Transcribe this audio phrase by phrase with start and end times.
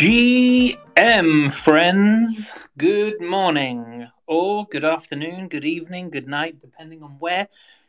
[0.00, 7.48] GM friends, good morning, or good afternoon, good evening, good night, depending on where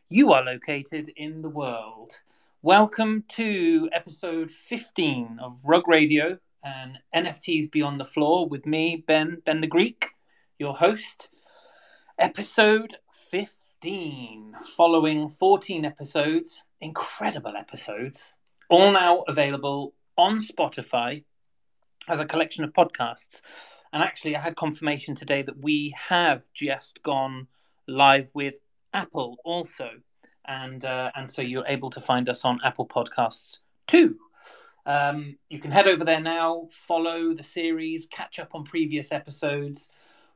[0.10, 2.20] you are located in the world.
[2.62, 9.42] Welcome to episode 15 of Rug Radio and NFTs Beyond the Floor with me, Ben,
[9.46, 10.08] Ben the Greek,
[10.60, 11.30] your host.
[12.20, 12.98] Episode
[13.30, 18.34] 15, following 14 episodes, incredible episodes,
[18.70, 21.24] all now available on Spotify
[22.08, 23.42] as a collection of podcasts.
[23.94, 27.48] And actually, I had confirmation today that we have just gone
[27.88, 28.56] live with
[28.94, 29.90] Apple also,
[30.48, 34.18] and uh, and so you're able to find us on Apple Podcasts too.
[34.86, 39.90] Um, you can head over there now, follow the series, catch up on previous episodes,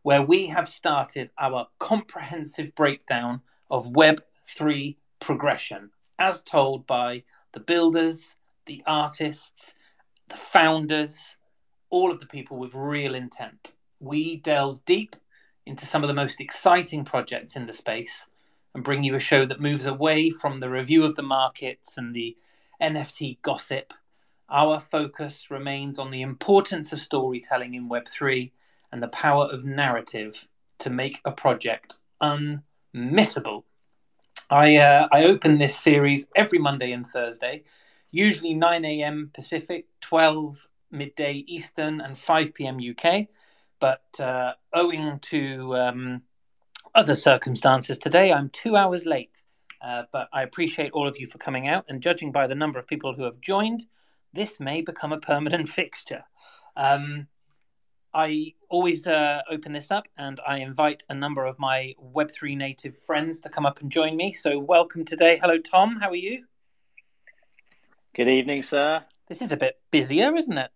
[0.03, 7.59] where we have started our comprehensive breakdown of Web three progression, as told by the
[7.59, 9.73] builders, the artists,
[10.29, 11.34] the founders,
[11.95, 13.71] all of the people with real intent.
[14.01, 15.15] We delve deep
[15.65, 18.25] into some of the most exciting projects in the space
[18.73, 22.13] and bring you a show that moves away from the review of the markets and
[22.13, 22.35] the
[22.81, 23.93] NFT gossip.
[24.49, 28.51] Our focus remains on the importance of storytelling in Web3
[28.91, 30.49] and the power of narrative
[30.79, 33.63] to make a project unmissable.
[34.49, 37.63] I, uh, I open this series every Monday and Thursday,
[38.11, 39.31] usually 9 a.m.
[39.33, 42.77] Pacific, 12 midday Eastern and 5 p.m.
[42.77, 43.27] UK.
[43.79, 46.21] But uh, owing to um,
[46.93, 49.43] other circumstances today, I'm two hours late.
[49.81, 51.85] Uh, but I appreciate all of you for coming out.
[51.89, 53.85] And judging by the number of people who have joined,
[54.33, 56.23] this may become a permanent fixture.
[56.75, 57.27] Um,
[58.13, 62.97] I always uh, open this up and I invite a number of my Web3 native
[62.97, 64.31] friends to come up and join me.
[64.31, 65.37] So, welcome today.
[65.37, 65.97] Hello, Tom.
[65.99, 66.45] How are you?
[68.15, 69.03] Good evening, sir.
[69.27, 70.71] This is a bit busier, isn't it?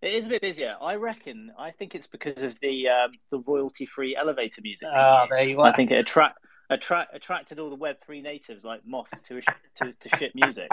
[0.00, 0.76] It is a bit busier.
[0.80, 1.50] I reckon.
[1.58, 4.88] I think it's because of the um, the royalty free elevator music.
[4.92, 5.68] Ah, there you are.
[5.68, 6.38] I think it attract
[6.70, 9.40] attract attracted all the Web three natives like moths to
[9.76, 10.70] to to shit music.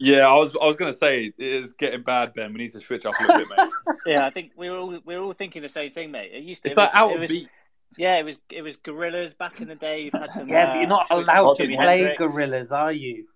[0.00, 2.52] Yeah, I was I was gonna say it is getting bad, Ben.
[2.52, 3.70] We need to switch up a little bit, mate.
[4.06, 6.32] yeah, I think we were all we were all thinking the same thing, mate.
[6.32, 6.68] It used to.
[6.68, 7.48] It's it like was, out it was, beat.
[7.98, 10.04] Yeah, it was it was gorillas back in the day.
[10.04, 10.48] You've had some.
[10.48, 12.18] yeah, uh, but you're not allowed to play Hendrix.
[12.18, 13.26] gorillas, are you?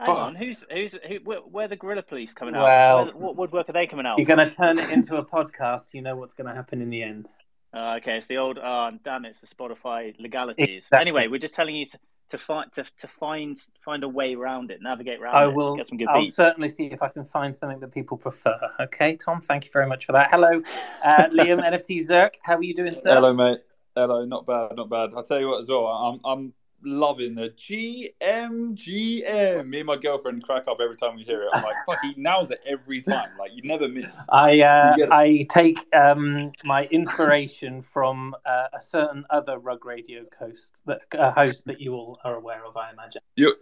[0.00, 1.16] Hang on, who's who's who?
[1.24, 2.62] Where, where are the gorilla police coming out?
[2.62, 4.18] Well- Where- what woodwork are they coming out?
[4.18, 5.92] You're going to turn it into a podcast.
[5.92, 7.28] You know what's going to happen in the end.
[7.74, 8.58] Uh, okay, it's the old.
[8.62, 9.24] Oh, damn!
[9.24, 10.68] It's the Spotify legalities.
[10.86, 11.00] Exactly.
[11.00, 11.98] Anyway, we're just telling you to,
[12.30, 15.76] to find to, to find find a way around it, navigate around I it, will.
[15.76, 16.36] get some good I'll beats.
[16.36, 18.58] certainly see if I can find something that people prefer.
[18.80, 19.40] Okay, Tom.
[19.42, 20.30] Thank you very much for that.
[20.30, 20.62] Hello,
[21.04, 22.34] uh, Liam NFT Zerk.
[22.42, 23.12] How are you doing, sir?
[23.14, 23.58] Hello, mate.
[23.94, 25.10] Hello, not bad, not bad.
[25.14, 25.86] I'll tell you what as well.
[25.88, 26.52] I'm I'm
[26.82, 29.66] loving the GMGM.
[29.66, 31.48] Me and my girlfriend crack up every time we hear it.
[31.52, 33.28] I'm like, fuck, he nails it every time.
[33.38, 34.14] Like you never miss.
[34.30, 35.08] I uh, You.
[35.10, 41.32] I take um, my inspiration from uh, a certain other Rug Radio host that uh,
[41.32, 42.76] host that you all are aware of.
[42.76, 43.22] I imagine.
[43.36, 43.54] You're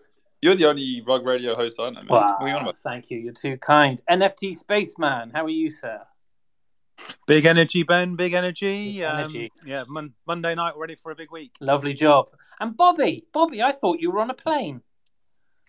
[0.42, 2.06] you're the only rug radio host I know, man.
[2.08, 3.18] Wow, you thank you.
[3.18, 4.00] You're too kind.
[4.10, 5.30] NFT Spaceman.
[5.34, 6.00] How are you, sir?
[7.26, 8.16] Big energy, Ben.
[8.16, 8.94] Big energy.
[8.94, 9.48] Big um.
[9.64, 11.52] Yeah, mon- Monday night, ready for a big week.
[11.60, 12.30] Lovely job.
[12.60, 14.82] And Bobby, Bobby, I thought you were on a plane.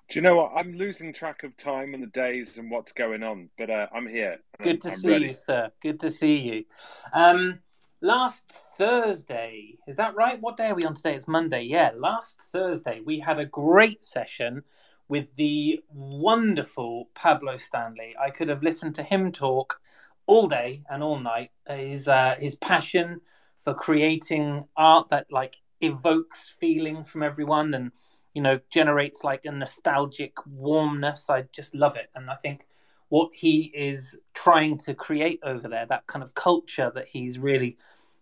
[0.09, 0.53] Do you know what?
[0.55, 4.07] I'm losing track of time and the days and what's going on, but uh, I'm
[4.07, 4.37] here.
[4.61, 5.25] Good to I'm see ready.
[5.25, 5.69] you, sir.
[5.81, 6.63] Good to see you.
[7.11, 7.59] Um,
[7.99, 8.43] last
[8.77, 10.39] Thursday, is that right?
[10.39, 11.16] What day are we on today?
[11.16, 11.63] It's Monday.
[11.63, 14.63] Yeah, last Thursday we had a great session
[15.09, 18.16] with the wonderful Pablo Stanley.
[18.17, 19.81] I could have listened to him talk
[20.27, 21.51] all day and all night.
[21.67, 23.21] His uh, his passion
[23.63, 27.91] for creating art that like evokes feeling from everyone and
[28.33, 31.29] you know generates like a nostalgic warmness.
[31.29, 32.66] I just love it, and I think
[33.09, 37.78] what he is trying to create over there, that kind of culture that he's really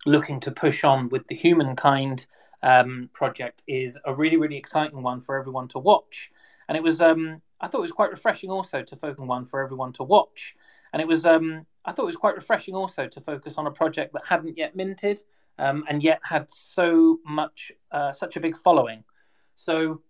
[0.05, 2.27] looking to push on with the humankind
[2.61, 6.31] um, project, is a really, really exciting one for everyone to watch.
[6.67, 9.45] And it was, um, I thought it was quite refreshing also to focus on one
[9.45, 10.55] for everyone to watch.
[10.93, 13.71] And it was, um, I thought it was quite refreshing also to focus on a
[13.71, 15.21] project that hadn't yet minted
[15.59, 19.03] um, and yet had so much, uh, such a big following.
[19.55, 20.01] So,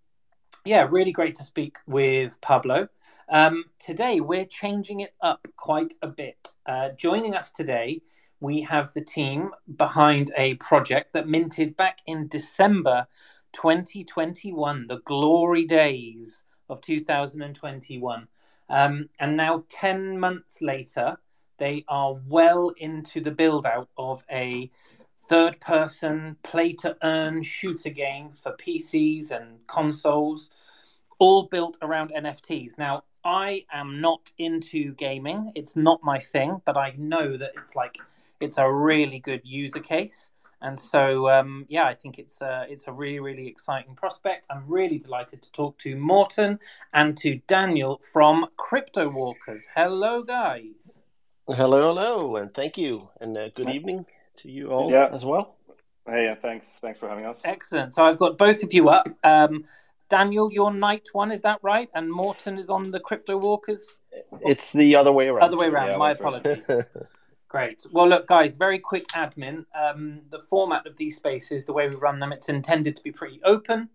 [0.64, 2.88] yeah, really great to speak with Pablo.
[3.30, 6.56] Um, today, we're changing it up quite a bit.
[6.66, 8.02] Uh, joining us today,
[8.40, 13.08] we have the team behind a project that minted back in December
[13.54, 18.28] 2021, the glory days of 2021.
[18.70, 21.18] Um, and now, 10 months later,
[21.58, 24.70] they are well into the build out of a
[25.28, 30.52] third person play to earn shooter game for PCs and consoles,
[31.20, 32.78] all built around NFTs.
[32.78, 35.52] Now, I am not into gaming.
[35.56, 37.98] It's not my thing, but I know that it's like
[38.40, 40.30] it's a really good user case.
[40.62, 44.46] And so, um, yeah, I think it's a, it's a really, really exciting prospect.
[44.50, 46.60] I'm really delighted to talk to Morten
[46.94, 49.68] and to Daniel from Crypto Walkers.
[49.76, 50.95] Hello, guys.
[51.48, 54.08] Hello, hello, and thank you, and uh, good evening
[54.38, 55.10] to you all Yeah.
[55.12, 55.58] as well.
[56.08, 56.66] Hey, uh, thanks.
[56.82, 57.40] Thanks for having us.
[57.44, 57.94] Excellent.
[57.94, 59.08] So I've got both of you up.
[59.24, 59.64] Um,
[60.10, 61.88] Daniel, your night one, is that right?
[61.94, 63.94] And Morten is on the Crypto Walkers?
[64.42, 65.44] It's the other way around.
[65.44, 65.90] Other way around.
[65.90, 66.66] Yeah, My vice apologies.
[67.48, 67.86] Great.
[67.92, 69.66] Well, look, guys, very quick admin.
[69.76, 73.12] Um, the format of these spaces, the way we run them, it's intended to be
[73.12, 73.90] pretty open.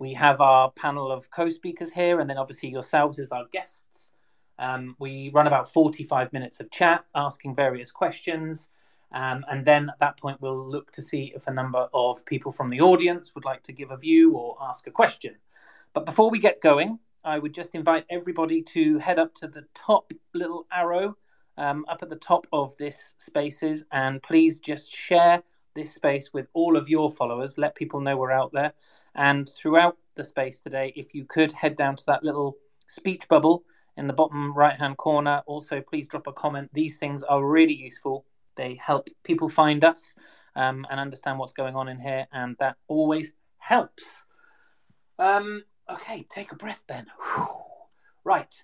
[0.00, 4.12] We have our panel of co speakers here, and then obviously yourselves as our guests.
[4.58, 8.68] Um, we run about 45 minutes of chat, asking various questions.
[9.12, 12.52] Um, and then at that point, we'll look to see if a number of people
[12.52, 15.36] from the audience would like to give a view or ask a question.
[15.94, 19.64] But before we get going, I would just invite everybody to head up to the
[19.74, 21.16] top little arrow
[21.58, 25.42] um, up at the top of this spaces and please just share
[25.74, 28.72] this space with all of your followers let people know we're out there
[29.14, 32.56] and throughout the space today if you could head down to that little
[32.86, 33.64] speech bubble
[33.98, 37.74] in the bottom right hand corner also please drop a comment these things are really
[37.74, 38.24] useful
[38.56, 40.14] they help people find us
[40.56, 44.24] um, and understand what's going on in here and that always helps
[45.18, 47.48] um, okay take a breath ben Whew.
[48.24, 48.54] right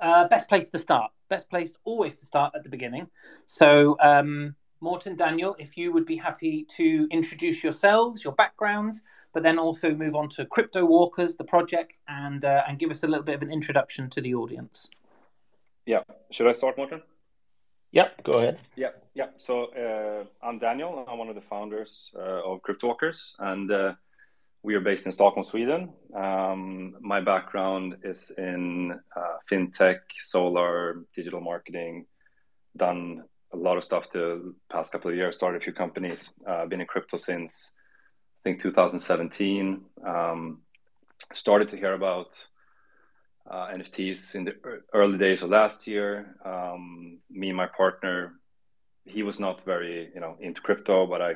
[0.00, 1.10] uh, best place to start.
[1.28, 3.08] Best place always to start at the beginning.
[3.46, 9.02] So, um, Morten, Daniel, if you would be happy to introduce yourselves, your backgrounds,
[9.32, 13.02] but then also move on to Crypto Walkers, the project, and uh, and give us
[13.02, 14.88] a little bit of an introduction to the audience.
[15.86, 16.02] Yeah.
[16.30, 17.02] Should I start, Morten?
[17.92, 18.58] Yep, go ahead.
[18.76, 19.28] Yeah, yeah.
[19.38, 21.04] So uh, I'm Daniel.
[21.08, 23.94] I'm one of the founders uh, of CryptoWalkers, and uh,
[24.62, 25.92] we are based in Stockholm, Sweden.
[26.14, 32.06] Um, my background is in uh, fintech, solar, digital marketing.
[32.76, 35.36] Done a lot of stuff the past couple of years.
[35.36, 36.32] Started a few companies.
[36.46, 37.72] Uh, been in crypto since
[38.40, 39.84] I think 2017.
[40.06, 40.60] Um,
[41.32, 42.46] started to hear about
[43.50, 44.54] uh, NFTs in the
[44.92, 46.36] early days of last year.
[46.44, 48.34] Um, me and my partner,
[49.04, 51.34] he was not very, you know, into crypto, but I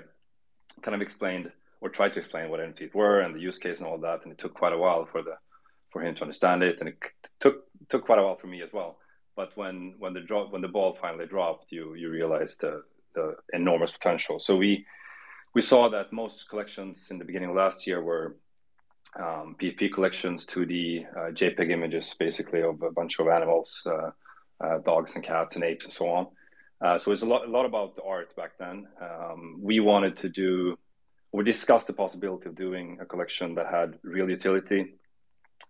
[0.83, 1.51] kind of explained
[1.81, 4.33] or tried to explain what NFTs were and the use case and all that, and
[4.33, 5.37] it took quite a while for the
[5.91, 6.97] for him to understand it, and it
[7.41, 8.99] took took quite a while for me as well.
[9.37, 12.83] But when when the drop when the ball finally dropped, you you realize the
[13.15, 14.39] the enormous potential.
[14.39, 14.87] So we
[15.55, 18.37] we saw that most collections in the beginning of last year were
[19.19, 24.11] um, PFP collections, 2D uh, JPEG images, basically of a bunch of animals, uh,
[24.65, 26.27] uh, dogs and cats and apes and so on.
[26.81, 28.87] Uh, so it's a lot, a lot about the art back then.
[29.01, 30.79] Um, we wanted to do,
[31.33, 34.95] we discussed the possibility of doing a collection that had real utility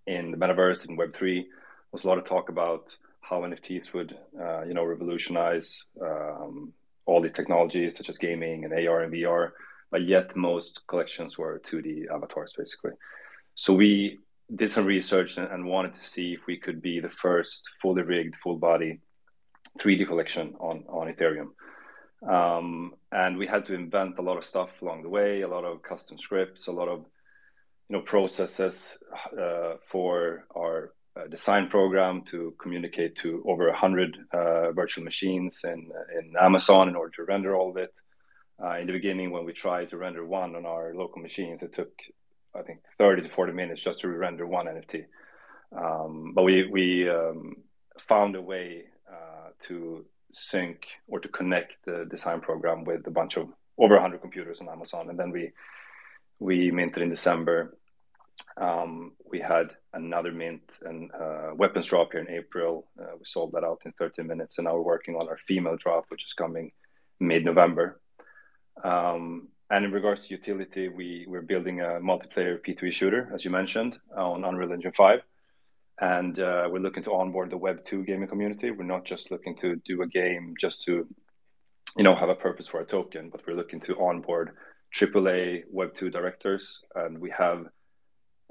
[0.06, 1.43] in the metaverse in Web three.
[1.43, 1.50] There
[1.91, 6.72] was a lot of talk about how NFTs would, uh, you know, revolutionize um,
[7.06, 9.52] all the technologies such as gaming and AR and VR.
[9.90, 12.92] But yet, most collections were 2D avatars, basically.
[13.54, 14.19] So we
[14.54, 18.02] did some research and, and wanted to see if we could be the first fully
[18.02, 19.00] rigged, full body
[19.81, 21.50] 3D collection on, on Ethereum.
[22.29, 25.64] Um, and we had to invent a lot of stuff along the way, a lot
[25.64, 27.05] of custom scripts, a lot of
[27.88, 28.96] you know processes
[29.38, 30.93] uh, for our
[31.31, 37.12] design program to communicate to over hundred uh, virtual machines in in Amazon in order
[37.16, 37.94] to render all of it.
[38.62, 41.72] Uh, in the beginning, when we tried to render one on our local machines, it
[41.72, 41.92] took
[42.54, 45.04] I think 30 to 40 minutes just to render one NFT.
[45.76, 47.56] Um, but we we um,
[48.08, 53.36] found a way uh, to sync or to connect the design program with a bunch
[53.36, 55.52] of over 100 computers on Amazon, and then we
[56.38, 57.76] we minted in December.
[58.56, 62.86] Um, we had another mint and uh, weapons drop here in April.
[63.01, 65.77] Uh, we sold that out in 30 minutes, and now we're working on our female
[65.77, 66.72] drop, which is coming
[67.19, 68.01] mid-November.
[68.82, 73.51] Um, and in regards to utility, we, we're building a multiplayer P2E shooter, as you
[73.51, 75.20] mentioned, on Unreal Engine 5.
[76.01, 78.70] And uh, we're looking to onboard the Web2 gaming community.
[78.70, 81.06] We're not just looking to do a game just to,
[81.96, 84.51] you know, have a purpose for a token, but we're looking to onboard
[84.94, 86.81] AAA Web2 directors.
[86.94, 87.67] And we have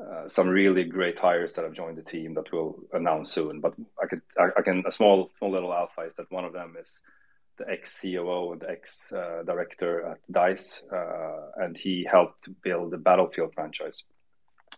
[0.02, 3.60] uh, some really great hires that have joined the team that we'll announce soon.
[3.60, 6.54] But I could, I, I can, a small, small little alpha is that one of
[6.54, 7.02] them is
[7.58, 12.98] the ex COO and ex uh, director at Dice, uh, and he helped build the
[12.98, 14.04] Battlefield franchise,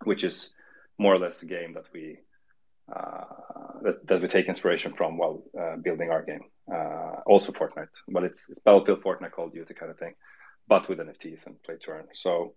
[0.03, 0.51] which is
[0.97, 2.17] more or less the game that we
[2.93, 3.23] uh,
[3.83, 6.41] that, that we take inspiration from while uh, building our game.
[7.25, 10.13] Also Fortnite, but it's, it's Battlefield, Fortnite, Call of Duty kind of thing,
[10.67, 12.07] but with NFTs and play to earn.
[12.13, 12.55] So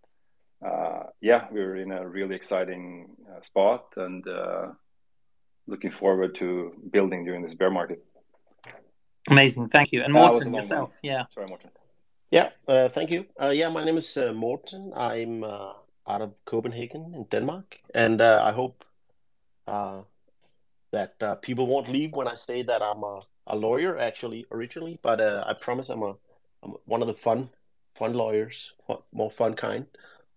[1.21, 3.09] yeah, we're in a really exciting
[3.43, 4.25] spot, and
[5.67, 8.05] looking forward to building during this bear market.
[9.29, 10.03] Amazing, thank you.
[10.03, 10.99] And That Morten a yourself, one.
[11.03, 11.25] yeah.
[11.35, 11.71] Sorry, Martin.
[12.31, 13.27] Yeah, uh, thank you.
[13.41, 14.93] Uh, yeah, my name is uh, Morten.
[14.97, 15.73] I'm uh,
[16.09, 18.85] out of Copenhagen in Denmark, and uh, I hope
[19.67, 20.03] uh,
[20.93, 24.99] that uh, people won't leave when I say that I'm a, a lawyer, actually, originally.
[25.03, 26.15] But uh, I promise I'm a
[26.63, 27.51] I'm one of the fun
[27.95, 28.73] fun lawyers,
[29.13, 29.87] more fun kind,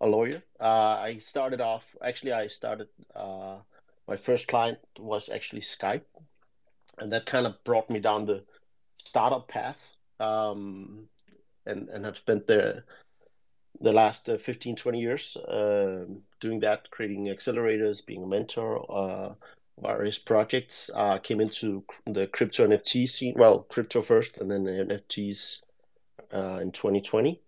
[0.01, 0.41] a lawyer.
[0.59, 2.33] Uh, I started off actually.
[2.33, 3.57] I started uh,
[4.07, 6.05] my first client was actually Skype,
[6.97, 8.43] and that kind of brought me down the
[9.03, 9.95] startup path.
[10.19, 11.07] Um,
[11.65, 12.83] and and have spent the
[13.81, 16.05] the last uh, 15 20 years uh,
[16.39, 19.33] doing that creating accelerators being a mentor uh,
[19.81, 25.61] various projects uh, came into the crypto nft scene well crypto first and then nfts
[26.33, 27.41] uh, in 2020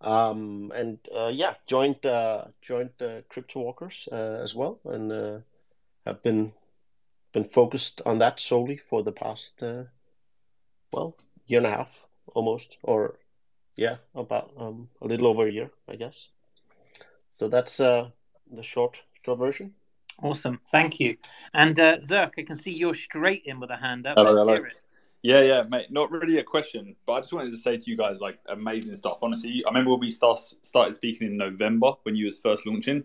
[0.00, 5.38] um, and uh, yeah joined uh, joined uh, crypto walkers uh, as well and uh,
[6.06, 6.52] have been
[7.32, 9.84] been focused on that solely for the past uh,
[10.92, 11.16] well
[11.46, 11.90] year and a half
[12.34, 13.18] almost or
[13.76, 16.28] yeah about um, a little over a year i guess
[17.38, 18.08] so that's uh,
[18.50, 19.74] the short short version
[20.22, 21.16] Awesome, thank you.
[21.54, 24.18] And uh, Zerk, I can see you're straight in with a hand up.
[24.18, 24.68] Hello, Let's hello.
[25.22, 25.90] Yeah, yeah, mate.
[25.90, 28.96] Not really a question, but I just wanted to say to you guys, like, amazing
[28.96, 29.18] stuff.
[29.22, 33.04] Honestly, I remember when we start, started speaking in November when you was first launching,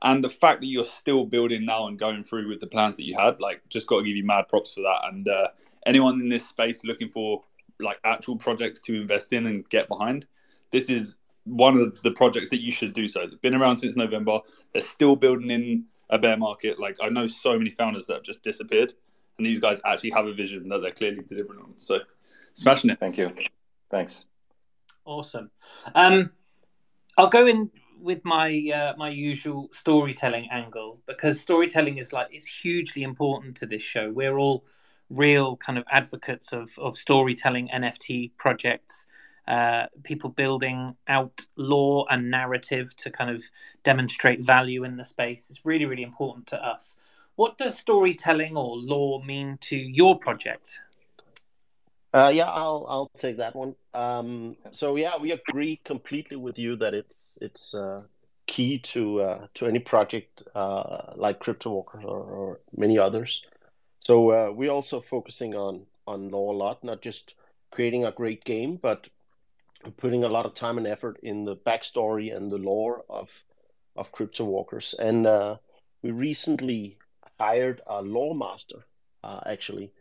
[0.00, 3.04] and the fact that you're still building now and going through with the plans that
[3.04, 5.00] you had, like, just got to give you mad props for that.
[5.04, 5.48] And uh,
[5.84, 7.42] anyone in this space looking for
[7.80, 10.26] like actual projects to invest in and get behind,
[10.70, 13.06] this is one of the projects that you should do.
[13.06, 14.40] So, it's been around since November.
[14.72, 16.80] They're still building in a bear market.
[16.80, 18.94] Like, I know so many founders that have just disappeared
[19.38, 21.72] and these guys actually have a vision that they're clearly delivering on.
[21.76, 22.00] So,
[22.52, 23.00] smashing it.
[23.00, 23.32] Thank you.
[23.90, 24.26] Thanks.
[25.04, 25.50] Awesome.
[25.94, 26.30] Um,
[27.16, 32.46] I'll go in with my uh, my usual storytelling angle because storytelling is like it's
[32.46, 34.10] hugely important to this show.
[34.10, 34.64] We're all
[35.10, 39.06] real kind of advocates of of storytelling NFT projects.
[39.46, 43.42] Uh, people building out lore and narrative to kind of
[43.82, 46.98] demonstrate value in the space is really really important to us.
[47.36, 50.80] What does storytelling or lore mean to your project?
[52.12, 53.74] uh, yeah i'll i'll take that one.
[53.92, 58.02] Um, so yeah we agree completely with you that it's it's uh,
[58.46, 63.42] key to uh, to any project uh, like crypto walker or, or many others.
[64.00, 67.34] So uh, we're also focusing on on lore a lot not just
[67.72, 69.08] creating a great game but
[69.96, 73.44] putting a lot of time and effort in the backstory and the lore of
[73.96, 74.94] of crypto walkers.
[74.98, 75.56] And uh,
[76.02, 76.98] we recently
[77.38, 78.86] hired a lore master
[79.22, 79.92] uh, actually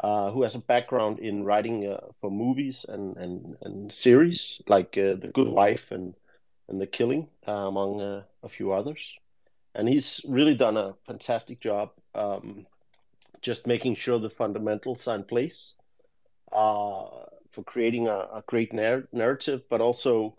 [0.00, 4.98] uh, who has a background in writing uh, for movies and, and, and series like
[4.98, 6.14] uh, The Good Wife and
[6.68, 9.14] and The Killing, uh, among uh, a few others.
[9.74, 12.66] And he's really done a fantastic job, um,
[13.42, 15.74] just making sure the fundamentals are in place
[16.50, 20.36] for creating a, a great narr- narrative, but also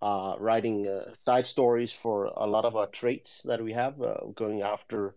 [0.00, 4.14] uh, writing uh, side stories for a lot of our traits that we have, uh,
[4.34, 5.14] going after.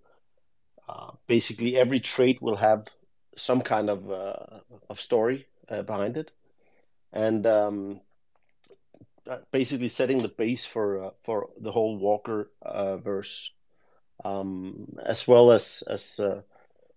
[0.89, 2.87] Uh, basically, every trait will have
[3.35, 6.31] some kind of uh, of story uh, behind it,
[7.13, 8.01] and um,
[9.29, 12.49] uh, basically setting the base for uh, for the whole Walker
[13.03, 13.51] verse,
[14.25, 16.19] um, as well as as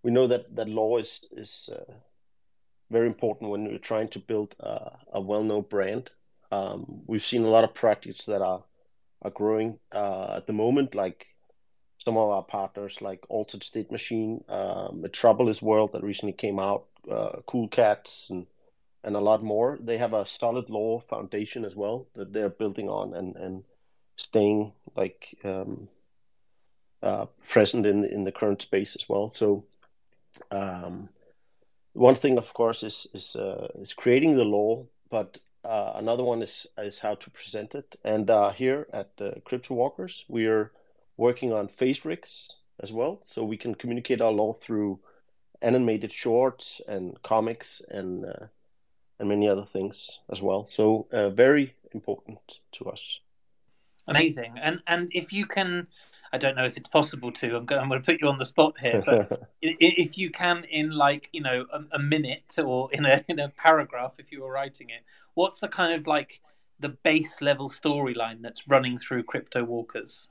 [0.03, 1.69] we know that that lore is is
[2.91, 6.11] very important when you're trying to build uh, a well-known brand.
[6.51, 8.65] Um, we've seen a lot of projects that are
[9.21, 11.27] are growing at the moment, like
[12.05, 16.85] some of our partners like Altered State Machine, uh, Metropolis World that recently came out,
[17.11, 18.47] uh, Cool Cats, and
[19.05, 19.79] and a lot more.
[19.81, 23.65] They have a solid lore foundation as well that they're building on and and
[24.17, 25.89] staying like um,
[27.03, 29.29] uh, present in in the current space as well.
[29.29, 29.65] So.
[30.51, 31.11] Um,
[31.95, 36.43] one thing, of course, is is uh, is creating the lore, but uh, another one
[36.43, 37.97] is is how to present it.
[38.03, 40.73] And uh, here at the Crypto Walkers, we are
[41.17, 45.01] working on face rigs as well, so we can communicate our lore through
[45.61, 48.47] animated shorts and comics and uh,
[49.19, 50.67] and many other things as well.
[50.69, 52.41] So uh, very important
[52.73, 53.21] to us.
[54.09, 54.55] Amazing.
[54.61, 55.87] And and if you can,
[56.33, 57.57] I don't know if it's possible to.
[57.57, 60.65] I'm going, I'm going to put you on the spot here, but if you can,
[60.65, 64.43] in like you know a, a minute or in a in a paragraph, if you
[64.43, 65.03] were writing it,
[65.35, 66.41] what's the kind of like
[66.81, 70.29] the base level storyline that's running through Crypto Walkers?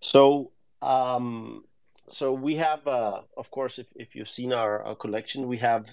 [0.00, 0.52] So,
[0.82, 1.64] um,
[2.08, 5.86] so we have, uh, of course, if, if you've seen our, our collection, we have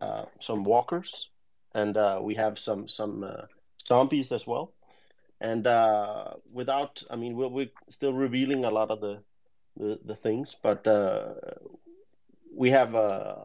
[0.00, 1.30] uh, some walkers,
[1.74, 3.46] and uh, we have some some uh,
[3.86, 4.72] zombies as well.
[5.40, 9.22] And uh, without, I mean, we're, we're still revealing a lot of the
[9.76, 11.34] the the things, but uh,
[12.54, 13.36] we have, uh,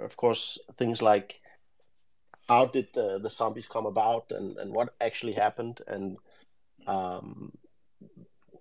[0.00, 1.40] of, course, things like
[2.48, 6.16] how did the, the zombies come about and, and what actually happened and
[6.86, 7.52] um,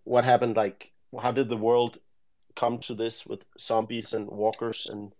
[0.04, 0.92] what happened like
[1.22, 1.98] how did the world
[2.56, 5.12] come to this with zombies and walkers and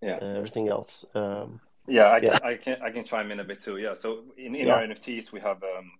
[0.00, 0.18] Yeah.
[0.22, 2.38] uh, everything else um, Yeah, I can, Yeah.
[2.50, 3.76] I can I can chime in a bit too.
[3.78, 4.74] Yeah, so in, in Yeah.
[4.74, 5.90] our NFTs we have um,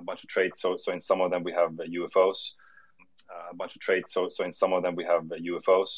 [0.00, 0.60] a bunch of traits.
[0.62, 2.40] So so in some of them we have uh, UFOs,
[3.32, 4.12] uh, a bunch of traits.
[4.14, 5.90] So so in some of them we have uh, UFOs.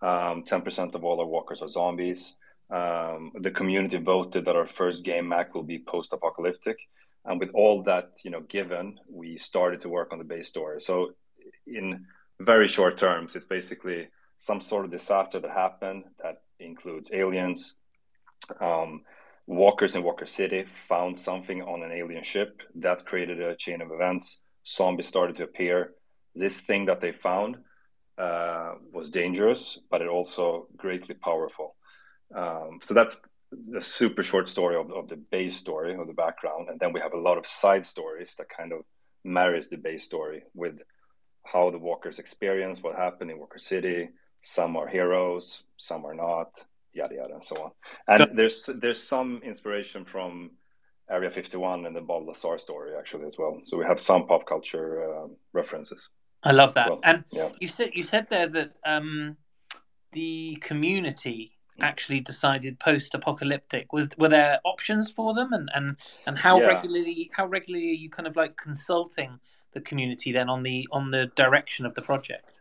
[0.00, 2.36] Um, Ten percent of all our walkers are zombies.
[2.70, 6.76] Um, the community voted that our first game Mac will be post-apocalyptic,
[7.24, 10.80] and with all that you know given, we started to work on the base story.
[10.80, 10.94] So
[11.66, 12.06] in
[12.40, 17.74] very short terms, it's basically some sort of disaster that happened that includes aliens,
[18.60, 19.02] um,
[19.46, 23.90] walkers in Walker City found something on an alien ship that created a chain of
[23.90, 24.40] events.
[24.66, 25.94] Zombies started to appear.
[26.34, 27.56] This thing that they found
[28.18, 31.76] uh, was dangerous, but it also greatly powerful.
[32.34, 33.22] Um, so that's
[33.74, 37.00] a super short story of, of the base story of the background, and then we
[37.00, 38.80] have a lot of side stories that kind of
[39.24, 40.78] marries the base story with
[41.44, 44.10] how the walkers experience what happened in Walker City.
[44.42, 47.70] Some are heroes, some are not, yada yada, and so on.
[48.06, 50.52] And there's there's some inspiration from
[51.10, 53.60] Area 51 and the Bob Lazar story actually as well.
[53.64, 56.10] So we have some pop culture uh, references.
[56.42, 56.88] I love that.
[56.88, 57.48] Well, and yeah.
[57.60, 59.36] you said you said there that um,
[60.12, 63.92] the community actually decided post-apocalyptic.
[63.92, 66.66] Was were there options for them, and and and how Yeah.
[66.66, 69.40] regularly how regularly are you kind of like consulting
[69.72, 72.60] the community then on the on the direction of the project?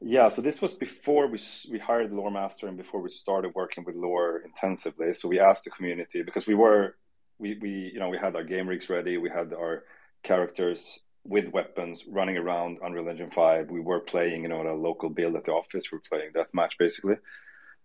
[0.00, 3.84] Yeah, so this was before we we hired Lore Master and before we started working
[3.84, 5.12] with Lore intensively.
[5.14, 6.96] So we asked the community because we were
[7.38, 9.84] we we you know we had our game rigs ready, we had our
[10.22, 13.70] characters with weapons running around Unreal Engine Five.
[13.70, 15.90] We were playing you know at a local build at the office.
[15.90, 17.16] We were playing deathmatch basically,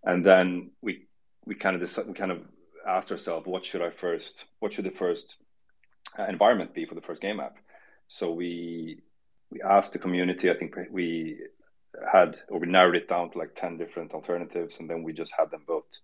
[0.04, 1.08] and then we
[1.46, 2.42] we kind of decided, we kind of
[2.86, 5.38] asked ourselves what should I first what should the first
[6.20, 7.56] uh, environment be for the first game app.
[8.12, 9.00] So we
[9.50, 10.52] we asked the community.
[10.52, 11.40] I think we
[12.12, 15.32] had or we narrowed it down to like 10 different alternatives and then we just
[15.32, 16.00] had them vote.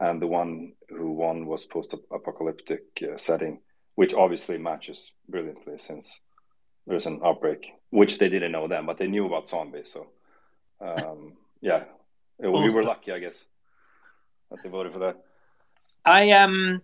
[0.00, 3.60] And the one who won was post-apocalyptic uh, setting
[3.94, 6.22] which obviously matches brilliantly since
[6.86, 10.06] there's an outbreak which they didn't know then but they knew about zombies so
[10.80, 11.84] um, yeah.
[12.38, 13.44] We were lucky i guess
[14.50, 15.16] that they voted for that.
[16.06, 16.80] I um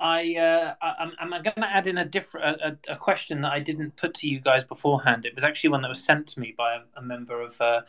[0.00, 3.52] I uh I, I'm I'm going to add in a different a, a question that
[3.52, 5.26] I didn't put to you guys beforehand.
[5.26, 7.82] It was actually one that was sent to me by a, a member of uh,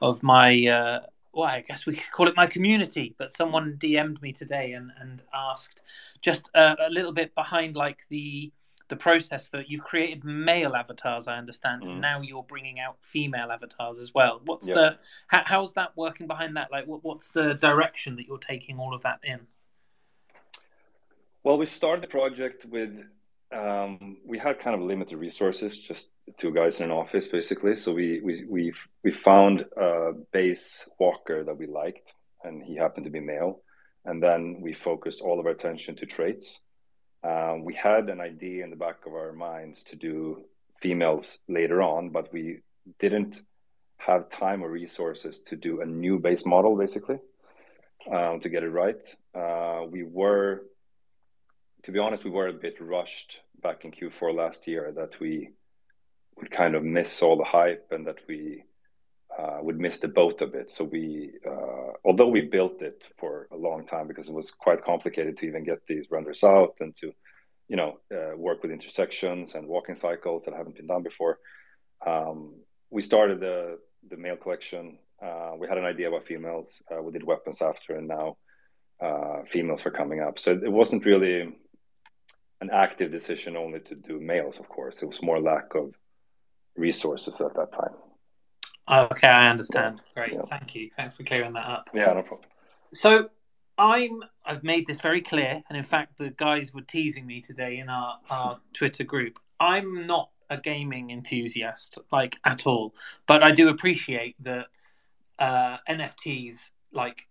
[0.00, 1.00] of my uh,
[1.32, 3.14] well, I guess we could call it my community.
[3.18, 5.82] But someone DM'd me today and and asked
[6.22, 8.50] just a, a little bit behind like the
[8.88, 12.00] the process for you've created male avatars, I understand, and Mhm.
[12.00, 14.40] now you're bringing out female avatars as well.
[14.46, 14.74] What's Yeah.
[14.74, 16.72] the how, how's that working behind that?
[16.72, 19.46] Like, what, what's the direction that you're taking all of that in?
[21.48, 22.90] Well, we started the project with
[23.56, 27.74] um, we had kind of limited resources, just two guys in an office, basically.
[27.74, 32.12] So we we we we found a base walker that we liked,
[32.44, 33.62] and he happened to be male.
[34.04, 36.60] And then we focused all of our attention to traits.
[37.24, 40.42] Um, we had an idea in the back of our minds to do
[40.82, 42.58] females later on, but we
[43.00, 43.40] didn't
[43.96, 47.20] have time or resources to do a new base model, basically,
[48.12, 49.02] um, to get it right.
[49.34, 50.64] Uh, we were
[51.84, 55.50] to be honest, we were a bit rushed back in Q4 last year that we
[56.36, 58.64] would kind of miss all the hype and that we
[59.36, 60.70] uh, would miss the boat a bit.
[60.70, 64.84] So we, uh, although we built it for a long time because it was quite
[64.84, 67.12] complicated to even get these renders out and to,
[67.68, 71.38] you know, uh, work with intersections and walking cycles that haven't been done before.
[72.06, 72.54] Um,
[72.90, 74.98] we started the the male collection.
[75.22, 76.82] Uh, we had an idea about females.
[76.90, 78.36] Uh, we did weapons after, and now
[79.00, 80.38] uh, females were coming up.
[80.38, 81.54] So it wasn't really
[82.60, 85.02] an active decision only to do males, of course.
[85.02, 85.94] It was more lack of
[86.76, 87.94] resources at that time.
[89.12, 90.00] Okay, I understand.
[90.14, 90.42] Great, Yeah.
[90.48, 90.90] thank you.
[90.96, 91.90] Thanks for clearing that up.
[91.94, 92.48] Yeah, no problem.
[92.92, 93.30] So,
[93.76, 97.78] I'm I've made this very clear, and in fact, the guys were teasing me today
[97.78, 99.38] in our our Twitter group.
[99.60, 102.94] I'm not a gaming enthusiast, like at all,
[103.26, 104.66] but I do appreciate that
[105.38, 107.27] uh, NFTs, like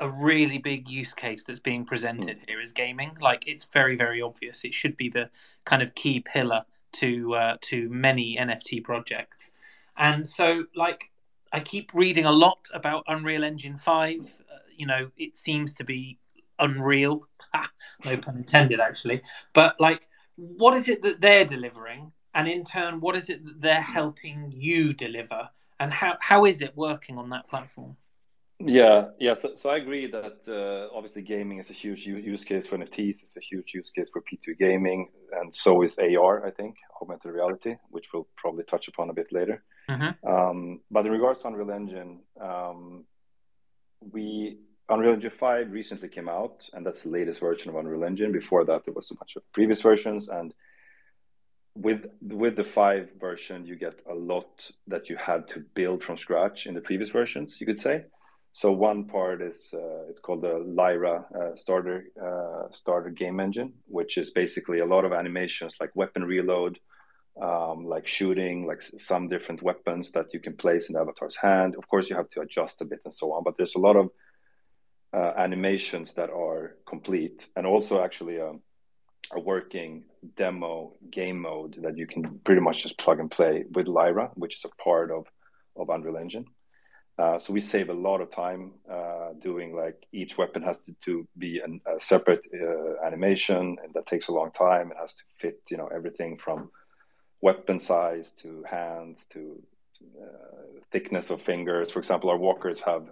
[0.00, 3.16] a really big use case that's being presented here is gaming.
[3.20, 4.64] Like it's very very obvious.
[4.64, 5.30] It should be the
[5.64, 9.52] kind of key pillar to uh, to many NFT projects.
[9.96, 11.10] And so, like,
[11.52, 14.20] I keep reading a lot about Unreal Engine 5.
[14.20, 14.24] Uh,
[14.76, 16.18] you know, it seems to be
[16.58, 17.26] unreal.
[18.04, 19.22] No pun intended, actually.
[19.54, 20.06] But, like,
[20.36, 22.12] what is it that they're delivering?
[22.32, 25.48] And in turn, what is it that they're helping you deliver?
[25.80, 27.96] and how how is it working on that platform?
[28.60, 29.34] Yeah, yeah.
[29.34, 33.22] So, so I agree that uh, obviously gaming is a huge use case for NFTs.
[33.22, 36.44] It's a huge use case for P2 gaming, and so is AR.
[36.44, 39.62] I think augmented reality, which we'll probably touch upon a bit later.
[39.88, 40.28] Mm-hmm.
[40.28, 43.04] Um, but in regards to Unreal Engine, um,
[44.00, 48.32] we Unreal Engine 5 recently came out, and that's the latest version of Unreal Engine.
[48.32, 50.52] Before that, there was a bunch of previous versions, and
[51.76, 56.16] with with the five version, you get a lot that you had to build from
[56.16, 57.60] scratch in the previous versions.
[57.60, 58.04] You could say.
[58.60, 63.74] So one part is uh, it's called the Lyra uh, starter uh, starter game engine,
[63.86, 66.76] which is basically a lot of animations like weapon reload,
[67.40, 71.76] um, like shooting, like some different weapons that you can place in the avatar's hand.
[71.76, 73.94] Of course, you have to adjust a bit and so on, but there's a lot
[73.94, 74.10] of
[75.14, 78.60] uh, animations that are complete, and also actually a, um,
[79.30, 80.02] a working
[80.36, 84.56] demo game mode that you can pretty much just plug and play with Lyra, which
[84.56, 85.26] is a part of
[85.76, 86.46] of Unreal Engine.
[87.18, 90.92] Uh, so we save a lot of time uh, doing like each weapon has to,
[91.04, 94.92] to be an, a separate uh, animation, and that takes a long time.
[94.92, 96.70] It has to fit, you know, everything from
[97.40, 99.60] weapon size to hands to
[100.22, 101.90] uh, thickness of fingers.
[101.90, 103.08] For example, our walkers have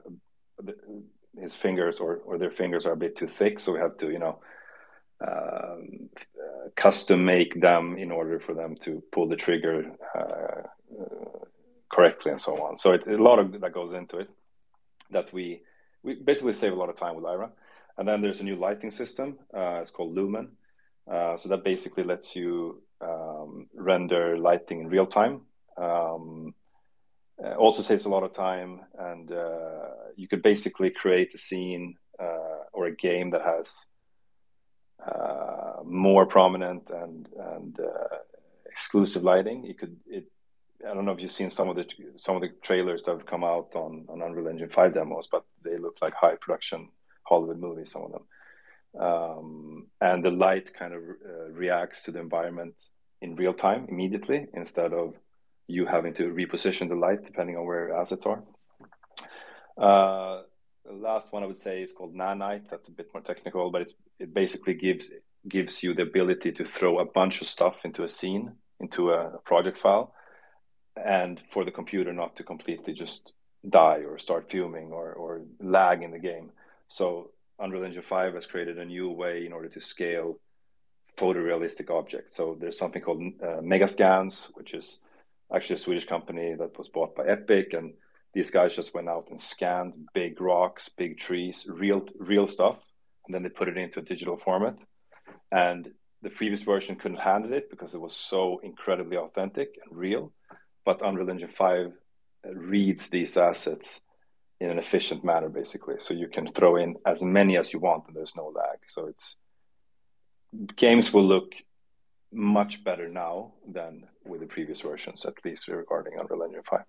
[1.40, 4.10] his fingers or, or their fingers are a bit too thick, so we have to,
[4.10, 4.38] you know,
[5.26, 9.90] um, uh, custom make them in order for them to pull the trigger
[11.90, 12.78] correctly and so on.
[12.78, 14.30] So it's a lot of that goes into it
[15.10, 15.62] that we
[16.02, 17.50] we basically save a lot of time with Lyra.
[17.98, 19.38] And then there's a new lighting system.
[19.54, 20.52] Uh, it's called Lumen.
[21.10, 25.42] Uh, so that basically lets you um, render lighting in real time.
[25.76, 26.54] Um,
[27.42, 31.96] uh, also saves a lot of time, and uh, you could basically create a scene
[32.18, 33.86] uh, or a game that has
[35.06, 37.78] uh, more prominent and and
[38.70, 39.64] exclusive lighting.
[39.64, 40.24] You could it
[40.84, 41.86] I don't know if you've seen some of the
[42.16, 45.44] some of the trailers that have come out on, on Unreal Engine five demos, but
[45.64, 46.88] they look like high production
[47.22, 47.92] Hollywood movies.
[47.92, 52.74] Some of them, um, and the light kind of uh, reacts to the environment
[53.22, 55.14] in real time immediately instead of
[55.66, 58.42] you having to reposition the light depending on where your assets are.
[59.78, 60.42] Uh,
[60.84, 62.70] the last one I would say is called Nanite.
[62.70, 65.10] That's a bit more technical, but it basically gives
[65.48, 69.38] gives you the ability to throw a bunch of stuff into a scene, into a
[69.44, 70.12] project file,
[70.96, 73.34] and for the computer not to completely just
[73.68, 76.50] die or start fuming or, or lag in the game.
[76.88, 80.38] So Unreal Engine 5 has created a new way in order to scale
[81.16, 82.36] photorealistic objects.
[82.36, 84.98] So there's something called uh, Megascans, which is
[85.54, 87.94] actually a Swedish company that was bought by Epic, and
[88.34, 92.76] these guys just went out and scanned big rocks, big trees, real real stuff,
[93.24, 94.76] and then they put it into a digital format.
[95.50, 95.90] And
[96.22, 100.32] the previous version couldn't handle it because it was so incredibly authentic and real
[100.86, 101.92] but Unreal Engine 5
[102.54, 104.00] reads these assets
[104.60, 105.96] in an efficient manner, basically.
[105.98, 108.78] So you can throw in as many as you want, and there's no lag.
[108.86, 109.36] So it's
[110.76, 111.52] games will look
[112.32, 116.80] much better now than with the previous versions, at least regarding Unreal Engine 5.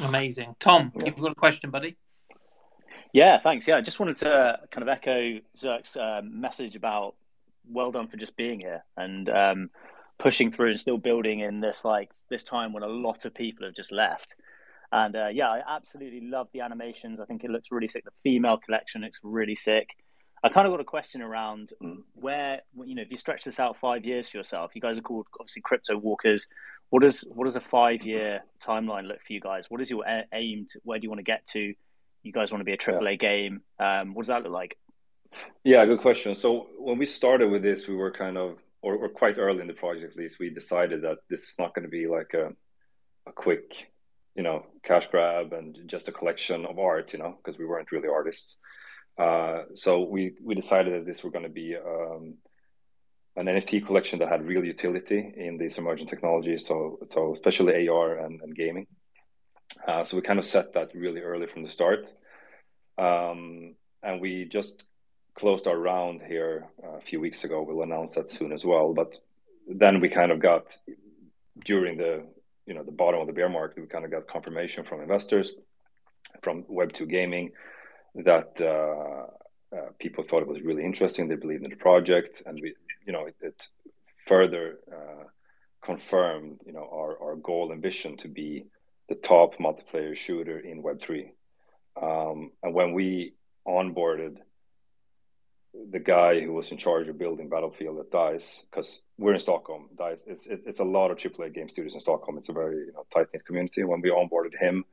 [0.00, 0.92] Amazing, Tom.
[0.96, 1.06] Yeah.
[1.06, 1.96] You've got a question, buddy.
[3.12, 3.66] Yeah, thanks.
[3.66, 7.14] Yeah, I just wanted to kind of echo Zerk's um, message about
[7.70, 9.70] well done for just being here and um,
[10.18, 13.66] pushing through and still building in this like this time when a lot of people
[13.66, 14.34] have just left.
[14.92, 17.20] And uh, yeah, I absolutely love the animations.
[17.20, 18.04] I think it looks really sick.
[18.04, 19.88] The female collection looks really sick.
[20.44, 21.72] I kind of got a question around
[22.14, 25.02] where you know if you stretch this out five years for yourself, you guys are
[25.02, 26.46] called obviously crypto walkers.
[26.90, 29.64] What does what does a five year timeline look for you guys?
[29.68, 30.66] What is your aim?
[30.70, 31.74] To, where do you want to get to?
[32.22, 33.14] You guys want to be a AAA yeah.
[33.16, 33.62] game.
[33.80, 34.76] Um, what does that look like?
[35.64, 36.34] Yeah, good question.
[36.34, 39.66] So when we started with this, we were kind of or, or quite early in
[39.66, 42.52] the project at least, we decided that this is not going to be like a,
[43.26, 43.90] a quick,
[44.34, 47.92] you know, cash grab and just a collection of art, you know, because we weren't
[47.92, 48.58] really artists.
[49.18, 52.34] Uh, so we we decided that this were going to be um,
[53.36, 58.18] an NFT collection that had real utility in these emerging technologies, so so especially AR
[58.18, 58.86] and, and gaming.
[59.86, 62.12] Uh, so we kind of set that really early from the start,
[62.98, 64.84] um, and we just
[65.36, 67.62] closed our round here uh, a few weeks ago.
[67.62, 68.92] We'll announce that soon as well.
[68.94, 69.18] But
[69.68, 70.76] then we kind of got
[71.64, 72.26] during the
[72.66, 75.52] you know the bottom of the bear market, we kind of got confirmation from investors
[76.42, 77.52] from Web2 gaming
[78.16, 81.28] that uh, uh, people thought it was really interesting.
[81.28, 82.74] They believed in the project, and we
[83.06, 83.68] you know it, it
[84.26, 85.24] further uh,
[85.82, 88.66] confirmed you know our our goal ambition to be
[89.08, 91.30] the top multiplayer shooter in Web3.
[92.02, 93.34] Um, and when we
[93.66, 94.38] onboarded
[95.90, 99.88] the guy who was in charge of building Battlefield at Dice, because we're in Stockholm.
[99.96, 102.38] Dice, it's it, it's a lot of AAA game studios in Stockholm.
[102.38, 103.84] It's a very you know, tight knit community.
[103.84, 104.84] When we onboarded him,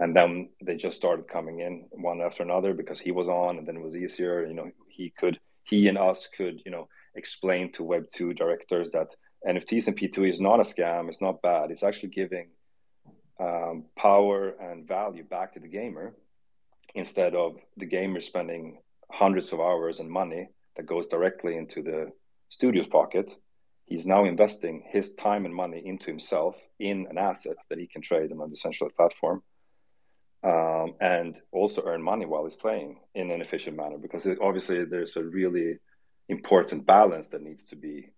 [0.00, 3.66] and then they just started coming in one after another because he was on, and
[3.66, 4.46] then it was easier.
[4.46, 8.90] You know, he could he and us could you know explain to Web two directors
[8.90, 9.14] that
[9.46, 11.08] NFTs and P2E is not a scam.
[11.08, 11.70] It's not bad.
[11.70, 12.48] It's actually giving
[13.38, 16.14] um, power and value back to the gamer
[16.94, 18.78] instead of the gamer spending
[19.10, 22.12] hundreds of hours and money that goes directly into the
[22.48, 23.34] studio's pocket.
[23.86, 28.02] He's now investing his time and money into himself in an asset that he can
[28.02, 29.42] trade on a decentralized platform
[30.42, 34.84] um, and also earn money while he's playing in an efficient manner because it, obviously
[34.84, 35.78] there's a really
[36.28, 38.10] important balance that needs to be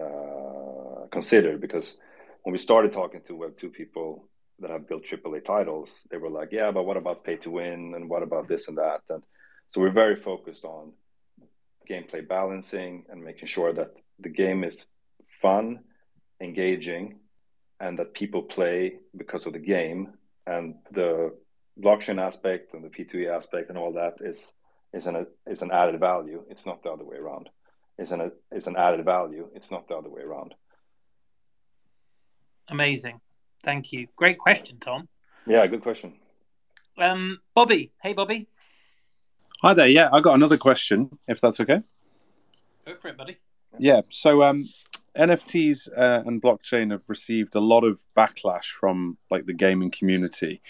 [0.00, 1.98] uh, considered because
[2.42, 4.28] when we started talking to Web2 people
[4.60, 7.92] that have built AAA titles, they were like, yeah, but what about pay to win?
[7.94, 9.00] And what about this and that?
[9.10, 9.22] And
[9.72, 10.92] so we're very focused on
[11.88, 14.90] gameplay balancing and making sure that the game is
[15.40, 15.80] fun,
[16.42, 17.20] engaging,
[17.80, 20.12] and that people play because of the game.
[20.46, 21.34] And the
[21.80, 24.44] blockchain aspect and the P2E aspect and all that is
[24.92, 26.44] is an is an added value.
[26.50, 27.48] It's not the other way around.
[27.96, 29.48] It's an it's an added value.
[29.54, 30.54] It's not the other way around.
[32.68, 33.22] Amazing.
[33.62, 34.08] Thank you.
[34.16, 35.08] Great question, Tom.
[35.46, 36.12] Yeah, good question.
[36.98, 37.90] Um, Bobby.
[38.02, 38.48] Hey, Bobby.
[39.64, 39.86] Hi there.
[39.86, 41.78] Yeah, I got another question, if that's okay.
[42.84, 43.38] Go for it, buddy.
[43.78, 44.00] Yeah.
[44.08, 44.68] So, um,
[45.16, 50.60] NFTs uh, and blockchain have received a lot of backlash from like the gaming community,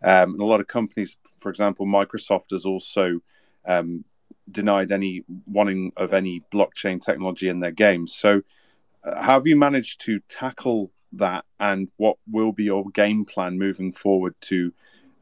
[0.00, 1.16] um, and a lot of companies.
[1.38, 3.18] For example, Microsoft has also
[3.64, 4.04] um,
[4.48, 8.14] denied any wanting of any blockchain technology in their games.
[8.14, 8.42] So,
[9.02, 13.58] uh, how have you managed to tackle that, and what will be your game plan
[13.58, 14.72] moving forward to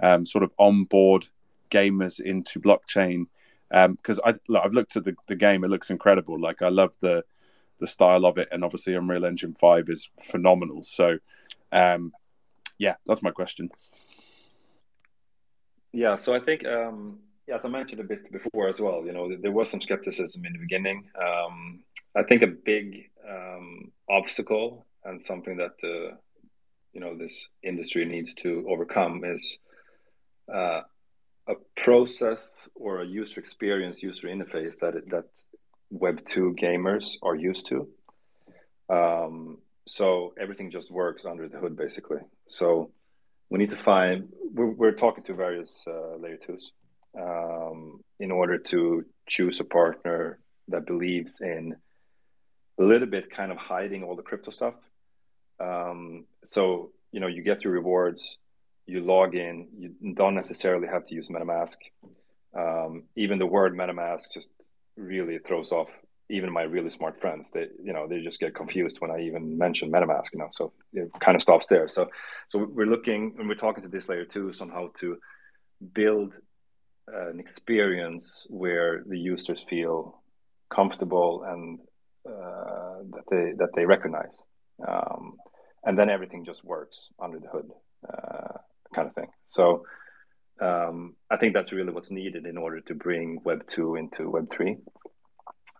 [0.01, 1.29] um, sort of onboard
[1.71, 3.27] gamers into blockchain?
[3.71, 6.41] Because um, I I've looked at the, the game; it looks incredible.
[6.41, 7.25] Like I love the
[7.81, 10.83] the style of it, and obviously Unreal Engine Five is phenomenal.
[10.83, 11.19] So,
[11.73, 12.13] um,
[12.79, 13.71] yeah, that's my question.
[15.93, 19.13] Yeah, so I think um, yeah, as I mentioned a bit before as well, you
[19.13, 21.09] know, there was some skepticism in the beginning.
[21.21, 21.85] Um,
[22.17, 26.17] I think a big um, obstacle and something that uh,
[26.93, 29.59] you know this industry needs to overcome is
[30.53, 30.83] uh,
[31.47, 35.25] a process or a user experience, user interface that that
[35.91, 37.89] Web two gamers are used to.
[38.89, 42.21] Um, so everything just works under the hood, basically.
[42.49, 42.91] So
[43.51, 44.29] we need to find.
[44.53, 46.73] We're, we're talking to various uh, layer twos
[47.21, 51.77] um, in order to choose a partner that believes in
[52.81, 54.75] a little bit kind of hiding all the crypto stuff
[55.61, 58.39] um, so you know, you get your rewards,
[58.87, 61.77] you log in, you don't necessarily have to use MetaMask.
[62.57, 64.49] Um, even the word MetaMask just
[64.97, 65.89] really throws off
[66.31, 67.51] even my really smart friends.
[67.51, 70.33] They you know they just get confused when I even mention MetaMask.
[70.33, 71.89] You know, so it kind of stops there.
[71.89, 72.09] So
[72.49, 75.19] so we're looking and we're talking to this layer twos on how to
[75.93, 76.33] build
[77.09, 80.23] an experience where the users feel
[80.71, 81.81] comfortable and
[82.27, 84.39] uh, that they that they recognize
[84.87, 85.37] um,
[85.85, 87.71] and then everything just works under the hood,
[88.09, 88.59] uh,
[88.95, 89.29] kind of thing.
[89.47, 89.85] So
[90.61, 94.51] um, I think that's really what's needed in order to bring Web two into Web
[94.51, 94.79] three.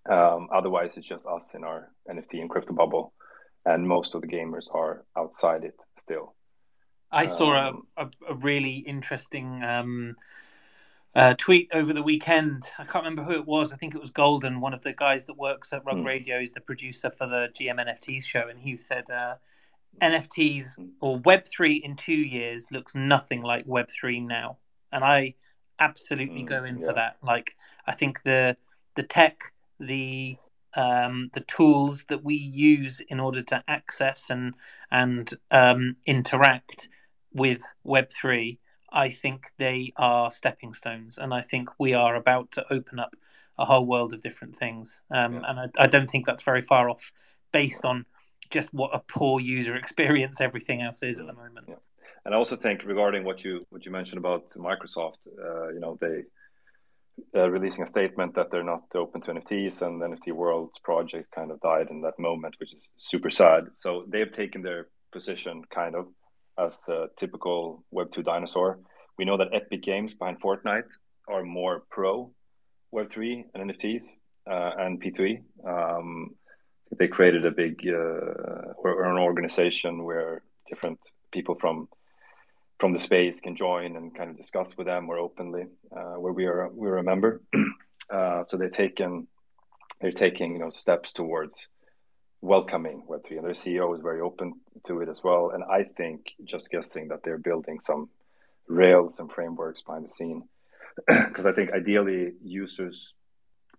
[0.09, 3.13] Um, otherwise, it's just us in our NFT and crypto bubble,
[3.65, 6.35] and most of the gamers are outside it still.
[7.11, 10.17] I saw um, a, a, really interesting um,
[11.15, 12.65] uh, tweet over the weekend.
[12.77, 13.73] I can't remember who it was.
[13.73, 16.05] I think it was Golden, one of the guys that works at Rug mm.
[16.05, 19.37] Radio, is the producer for the GM NFTs show, and he said uh,
[20.01, 24.59] NFTs or Web3 in two years looks nothing like Web3 now.
[24.93, 25.35] And I
[25.79, 26.87] absolutely mm, go in yeah.
[26.87, 27.17] for that.
[27.23, 28.57] Like, I think the
[28.95, 30.37] the tech, the
[30.77, 34.55] um, the tools that we use in order to access and
[34.91, 36.89] and um, interact
[37.33, 38.59] with Web three,
[38.93, 43.17] I think they are stepping stones, and I think we are about to open up
[43.59, 45.03] a whole world of different things.
[45.11, 45.41] Um, yeah.
[45.47, 47.13] And I, I, don't think that's very far off,
[47.53, 48.05] based on
[48.51, 51.67] just what a poor user experience everything else is at the moment.
[51.69, 51.77] Yeah.
[52.25, 55.99] And I also think regarding what you what you mentioned about Microsoft, uh, you know,
[56.01, 56.23] they
[57.35, 61.31] uh, releasing a statement that they're not open to NFTs, and the NFT World's project
[61.33, 63.65] kind of died in that moment, which is super sad.
[63.73, 66.07] So they've taken their position kind of
[66.59, 68.81] as the typical Web two dinosaur.
[69.19, 70.91] We know that Epic Games behind Fortnite
[71.29, 72.33] are more pro
[72.91, 74.05] Web three and NFTs
[74.51, 75.41] uh, and P two E.
[75.67, 76.35] Um,
[76.99, 80.99] they created a big uh, or, an organization where different
[81.33, 81.89] people from
[82.81, 86.33] from the space can join and kind of discuss with them more openly, uh, where
[86.33, 87.41] we are we're a member.
[88.11, 89.27] Uh, so they're taking
[89.99, 91.69] they're taking you know steps towards
[92.43, 94.53] welcoming Web3, and their CEO is very open
[94.85, 95.51] to it as well.
[95.55, 98.11] And I think, just guessing, that they're building some
[98.69, 100.43] rails and frameworks behind the scene,
[101.09, 103.15] because I think ideally users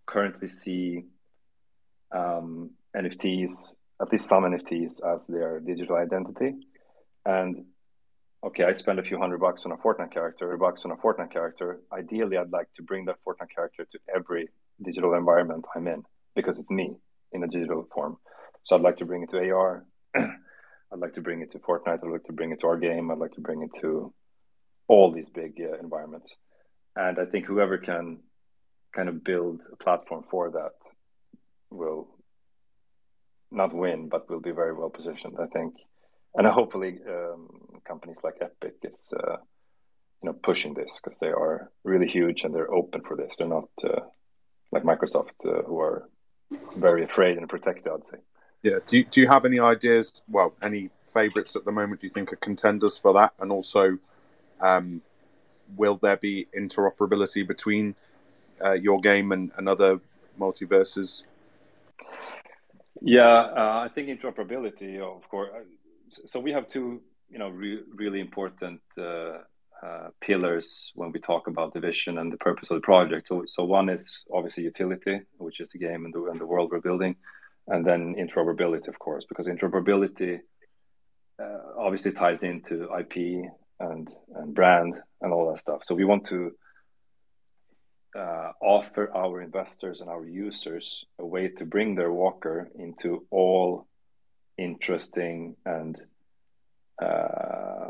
[0.07, 1.05] currently see
[2.11, 6.53] um, NFTs, at least some NFTs, as their digital identity.
[7.25, 7.65] And
[8.43, 10.95] okay, I spend a few hundred bucks on a Fortnite character, or bucks on a
[10.95, 11.79] Fortnite character.
[11.91, 14.49] Ideally, I'd like to bring that Fortnite character to every
[14.83, 16.03] digital environment I'm in
[16.35, 16.95] because it's me
[17.31, 18.17] in a digital form.
[18.63, 19.85] So I'd like to bring it to AR.
[20.15, 22.03] I'd like to bring it to Fortnite.
[22.03, 23.11] I'd like to bring it to our game.
[23.11, 24.13] I'd like to bring it to
[24.87, 26.35] all these big uh, environments.
[26.95, 28.19] And I think whoever can
[28.95, 30.71] kind of build a platform for that
[31.69, 32.07] will
[33.55, 35.75] not win, but will be very well positioned, I think.
[36.35, 37.47] And hopefully, um,
[37.87, 39.37] companies like Epic is, uh,
[40.21, 43.37] you know, pushing this because they are really huge and they're open for this.
[43.37, 44.01] They're not uh,
[44.71, 46.09] like Microsoft, uh, who are
[46.75, 47.91] very afraid and protected.
[47.91, 48.17] I'd say.
[48.63, 48.79] Yeah.
[48.85, 50.21] Do you, do you have any ideas?
[50.27, 52.01] Well, any favorites at the moment?
[52.01, 53.33] Do you think are contenders for that?
[53.39, 53.99] And also,
[54.59, 55.01] um,
[55.77, 57.95] will there be interoperability between
[58.63, 59.99] uh, your game and other
[60.39, 61.23] multiverses?
[63.01, 65.49] Yeah, uh, I think interoperability, of course.
[65.55, 65.63] Uh,
[66.25, 69.39] so we have two, you know, re- really important uh,
[69.83, 73.27] uh, pillars when we talk about the vision and the purpose of the project.
[73.27, 76.71] So, so one is obviously utility, which is the game and the, and the world
[76.71, 77.15] we're building
[77.67, 80.39] and then interoperability, of course, because interoperability
[81.41, 85.81] uh, obviously ties into IP and and brand and all that stuff.
[85.83, 86.51] So we want to
[88.15, 93.87] uh, offer our investors and our users a way to bring their walker into all
[94.57, 96.01] interesting and
[97.01, 97.89] uh,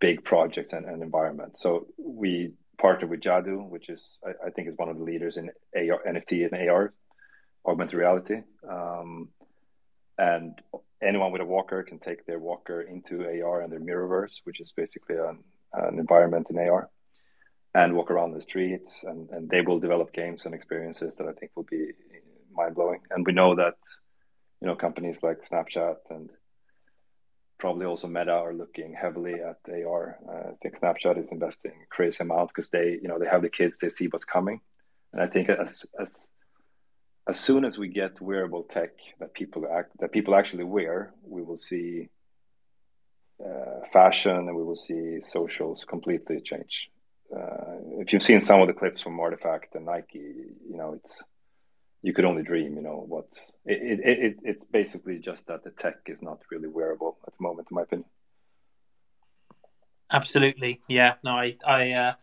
[0.00, 1.62] big projects and, and environments.
[1.62, 5.36] So we partner with Jadu, which is I, I think is one of the leaders
[5.36, 6.92] in AR, NFT and AR
[7.66, 8.42] augmented reality.
[8.68, 9.28] Um,
[10.16, 10.58] and
[11.02, 14.72] anyone with a walker can take their walker into AR and their mirrorverse, which is
[14.72, 16.88] basically an, an environment in AR,
[17.74, 19.04] and walk around the streets.
[19.04, 21.92] And, and they will develop games and experiences that I think will be
[22.52, 23.00] mind blowing.
[23.10, 23.76] And we know that,
[24.60, 26.30] you know, companies like Snapchat and
[27.58, 30.18] probably also Meta are looking heavily at AR.
[30.28, 33.50] Uh, I think Snapchat is investing crazy amounts because they, you know, they have the
[33.50, 34.60] kids, they see what's coming.
[35.12, 36.28] And I think as, as
[37.30, 41.42] as soon as we get wearable tech that people act, that people actually wear, we
[41.42, 42.08] will see
[43.44, 46.90] uh, fashion and we will see socials completely change.
[47.34, 51.22] Uh, if you've seen some of the clips from RTFKT and Nike, you know it's
[52.02, 52.76] you could only dream.
[52.76, 56.68] You know what's it, it, it, It's basically just that the tech is not really
[56.68, 58.08] wearable at the moment, in my opinion.
[60.10, 61.14] Absolutely, yeah.
[61.22, 62.14] No, I I uh,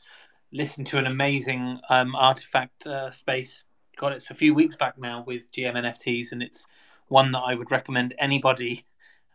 [0.52, 3.63] listened to an amazing um, RTFKT uh, space
[3.98, 6.67] God, it's a few weeks back now with GM NFTs, and it's
[7.08, 8.86] one that I would recommend anybody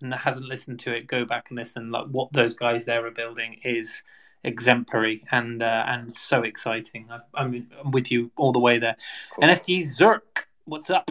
[0.00, 1.90] and that hasn't listened to it go back and listen.
[1.90, 4.02] Like what those guys there are building is
[4.44, 7.08] exemplary and uh, and so exciting.
[7.10, 8.96] I, am I'm with you all the way there.
[9.34, 9.48] Cool.
[9.48, 11.10] NFT Zerk, what's up?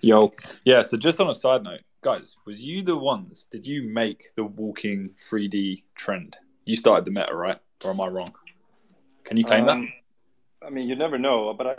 [0.00, 0.32] Yo,
[0.64, 0.82] yeah.
[0.82, 3.46] So just on a side note, guys, was you the ones?
[3.50, 6.36] Did you make the walking 3D trend?
[6.64, 7.58] You started the meta, right?
[7.84, 8.32] Or am I wrong?
[9.24, 10.66] Can you claim um, that?
[10.66, 11.74] I mean, you never know, but I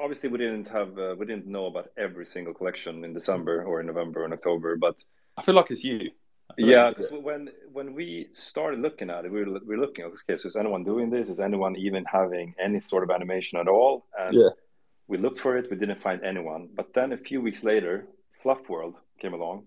[0.00, 3.80] obviously we didn't have uh, we didn't know about every single collection in December or
[3.80, 4.96] in November and October, but
[5.36, 6.10] I feel like it's you.
[6.58, 10.04] Yeah, because when when we started looking at it, we were, we were looking.
[10.04, 11.28] Okay, so is anyone doing this?
[11.28, 14.06] Is anyone even having any sort of animation at all?
[14.18, 14.48] And yeah.
[15.08, 15.70] we looked for it.
[15.70, 16.68] We didn't find anyone.
[16.74, 18.06] But then a few weeks later,
[18.42, 19.64] Fluff World came along.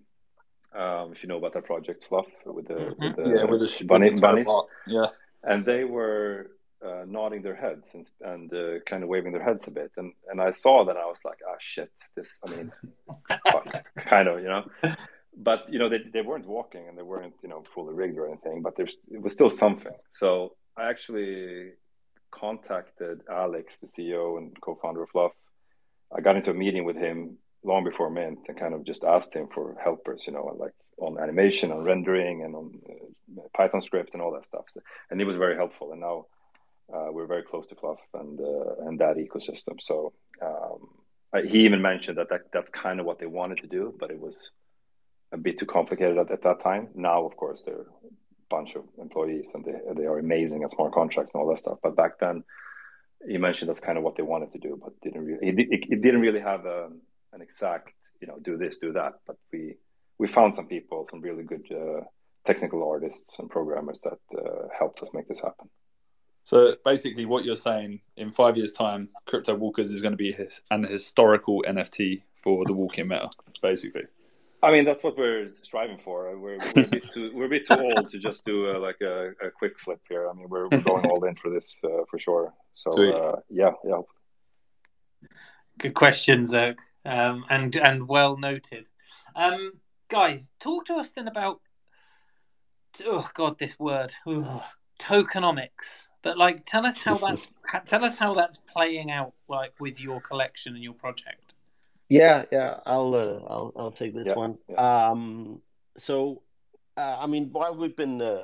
[0.73, 3.03] Um, if you know about that project, Fluff with the, mm-hmm.
[3.03, 4.47] with the yeah with the bunny, with the bunnies,
[4.87, 5.07] yeah,
[5.43, 6.49] and they were
[6.85, 9.91] uh, nodding their heads and, and uh, kind of waving their heads a bit.
[9.97, 12.71] And, and I saw that I was like, ah, shit, this, I mean,
[14.09, 14.65] kind of, you know.
[15.35, 18.27] But, you know, they, they weren't walking and they weren't, you know, fully rigged or
[18.27, 19.93] anything, but there's, it was still something.
[20.13, 21.71] So I actually
[22.31, 25.31] contacted Alex, the CEO and co founder of Fluff.
[26.15, 29.33] I got into a meeting with him long before Mint and kind of just asked
[29.33, 34.13] him for helpers, you know, like on animation, on rendering, and on uh, Python script
[34.13, 34.65] and all that stuff.
[34.67, 35.91] So, and he was very helpful.
[35.91, 36.25] And now
[36.93, 39.79] uh, we're very close to Fluff and uh, and that ecosystem.
[39.79, 40.89] So um,
[41.47, 44.19] he even mentioned that, that that's kind of what they wanted to do, but it
[44.19, 44.51] was
[45.33, 46.89] a bit too complicated at, at that time.
[46.95, 48.13] Now, of course, they're a
[48.49, 51.79] bunch of employees and they they are amazing at smart contracts and all that stuff.
[51.81, 52.43] But back then,
[53.27, 55.83] you mentioned that's kind of what they wanted to do, but didn't really it, it,
[55.89, 57.01] it didn't really have a, um,
[57.33, 57.89] an exact
[58.21, 59.13] you know do this do that.
[59.25, 59.75] But we
[60.19, 62.01] we found some people, some really good uh,
[62.45, 65.69] technical artists and programmers that uh, helped us make this happen.
[66.43, 70.35] So basically, what you're saying in five years' time, Crypto Walkers is going to be
[70.71, 73.29] an historical NFT for the walking meta,
[73.61, 74.03] basically.
[74.63, 76.35] I mean, that's what we're striving for.
[76.37, 79.01] We're, we're, a, bit too, we're a bit too old to just do a, like
[79.01, 80.29] a, a, quick flip here.
[80.29, 82.53] I mean, we're, we're going all in for this uh, for sure.
[82.73, 83.99] So uh, yeah, yeah.
[85.77, 88.87] Good question, Zerk, um, and and well noted.
[89.35, 89.73] Um,
[90.09, 91.59] guys, talk to us then about
[93.05, 94.61] oh god, this word Ugh.
[94.97, 96.07] tokenomics.
[96.21, 97.47] But like, tell us how that's
[97.85, 101.52] tell us how that's playing out, like with your collection and your project.
[102.13, 104.57] Yeah, yeah, I'll uh, I'll I'll take this yeah, one.
[104.69, 105.09] Yeah.
[105.09, 105.61] Um,
[105.97, 106.43] so,
[106.95, 108.43] uh, I mean, while we've been uh,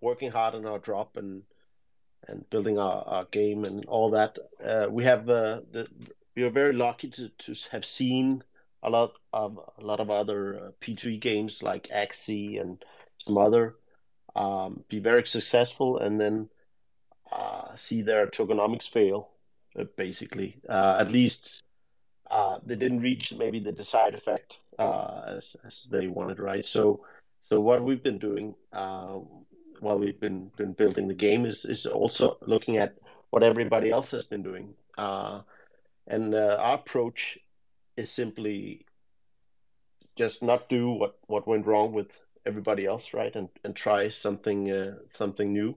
[0.00, 1.42] working hard on our drop and
[2.28, 5.88] and building our, our game and all that, uh, we have uh, the
[6.36, 8.44] we are very lucky to, to have seen
[8.82, 12.84] a lot of a lot of other uh, P2E games like Axie and
[13.26, 13.74] some other
[14.36, 16.48] um, be very successful and then
[17.32, 19.30] uh, see their tokenomics fail,
[19.78, 20.60] uh, basically.
[20.68, 21.63] Uh, at least
[22.30, 26.64] uh, they didn't reach maybe the desired effect uh, as, as they wanted, right?
[26.64, 27.04] So,
[27.42, 29.18] so what we've been doing uh,
[29.80, 32.94] while we've been been building the game is is also looking at
[33.30, 34.74] what everybody else has been doing.
[34.96, 35.40] Uh,
[36.06, 37.38] and uh, our approach
[37.96, 38.86] is simply
[40.16, 43.34] just not do what, what went wrong with everybody else, right?
[43.34, 45.74] And and try something uh, something new.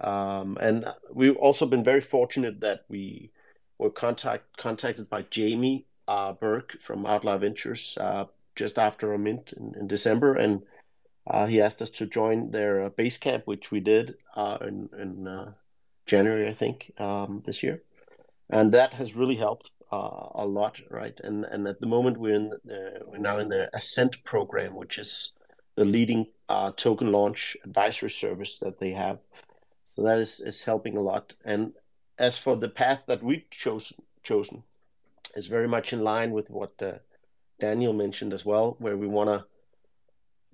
[0.00, 3.30] Um, and we've also been very fortunate that we
[3.80, 8.24] were contact contacted by Jamie uh, Burke from Outlier Ventures uh,
[8.54, 10.62] just after a mint in, in December, and
[11.26, 14.88] uh, he asked us to join their uh, base camp, which we did uh, in
[14.98, 15.54] in
[16.06, 17.82] January, I think, um, this year
[18.50, 21.18] and that has really helped uh, a lot, right?
[21.22, 24.98] And and at the moment we're in the, we're now in the Ascent program, which
[24.98, 25.32] is
[25.76, 29.18] the leading uh, token launch advisory service that they have.
[29.96, 31.34] So that is is helping a lot.
[31.44, 31.72] And
[32.20, 34.62] as for the path that we've chosen chosen,
[35.34, 36.92] is very much in line with what uh,
[37.58, 39.46] Daniel mentioned as well, where we want to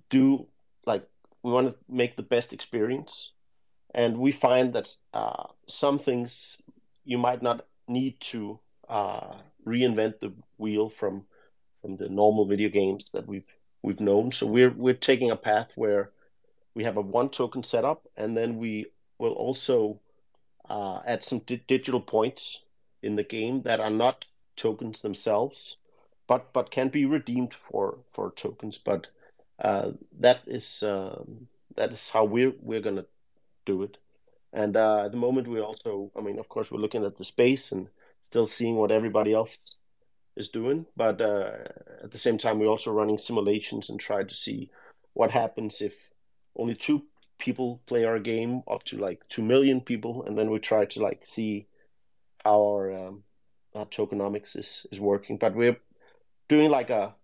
[0.09, 0.47] do
[0.87, 1.05] like
[1.43, 3.33] we want to make the best experience,
[3.93, 6.59] and we find that uh, some things
[7.05, 9.35] you might not need to uh,
[9.67, 11.25] reinvent the wheel from
[11.83, 13.53] from the normal video games that we've
[13.83, 14.31] we've known.
[14.31, 16.11] So we're we're taking a path where
[16.75, 18.87] we have a one token setup, and then we
[19.19, 19.99] will also
[20.69, 22.63] uh, add some di- digital points
[23.03, 25.77] in the game that are not tokens themselves,
[26.27, 28.79] but but can be redeemed for for tokens.
[28.79, 29.09] But
[29.59, 33.07] uh, that is um, that is how we're we're gonna
[33.65, 33.99] do it.
[34.53, 37.25] And uh, at the moment, we also, I mean, of course, we're looking at the
[37.25, 37.89] space and
[38.25, 39.59] still seeing what everybody else
[40.35, 40.87] is doing.
[40.97, 41.53] But uh,
[42.03, 44.71] at the same time, we're also running simulations and try to see
[45.13, 45.95] what happens if
[46.57, 47.03] only two
[47.39, 50.25] people play our game up to like 2 million people.
[50.25, 51.67] And then we try to like see
[52.45, 53.23] how our, um,
[53.75, 55.37] our tokenomics is, is working.
[55.37, 55.79] But we're
[56.49, 57.15] doing like a,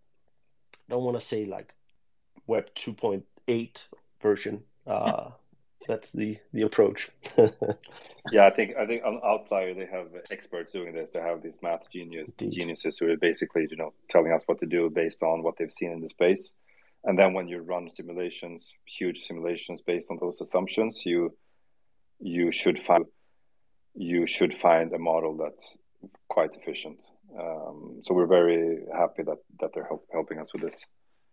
[0.89, 1.75] I don't want to say like
[2.47, 3.89] Web 2.8
[4.21, 4.65] version.
[4.87, 5.31] Uh,
[5.89, 7.11] that's the the approach.
[8.33, 11.11] yeah, I think I think on Outlier they have experts doing this.
[11.11, 12.59] They have these math genius Indeed.
[12.59, 15.73] geniuses who are basically you know telling us what to do based on what they've
[15.73, 16.53] seen in the space.
[17.05, 21.37] And then when you run simulations, huge simulations based on those assumptions, you
[22.21, 23.05] you should find
[23.95, 25.77] you should find a model that's
[26.29, 27.01] quite efficient.
[27.39, 30.87] Um, so we're very happy that that they're help, helping us with this.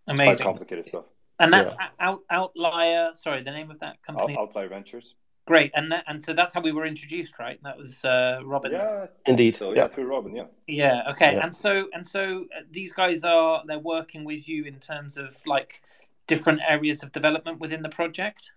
[0.07, 0.36] Amazing.
[0.36, 1.05] Quite complicated stuff.
[1.39, 1.88] And that's yeah.
[1.99, 3.11] out, Outlier.
[3.13, 4.36] Sorry, the name of that company.
[4.38, 5.15] Outlier Ventures.
[5.50, 7.60] Great, and that, and so that's how we were introduced, right?
[7.64, 8.72] That was uh, Robin.
[8.72, 9.56] Yeah, indeed.
[9.56, 10.43] So yeah, through Robin, yeah.
[10.68, 11.10] Yeah.
[11.10, 11.34] Okay.
[11.34, 11.43] Yeah.
[11.43, 15.36] And so and so uh, these guys are they're working with you in terms of
[15.47, 15.82] like
[16.28, 18.52] different areas of development within the project.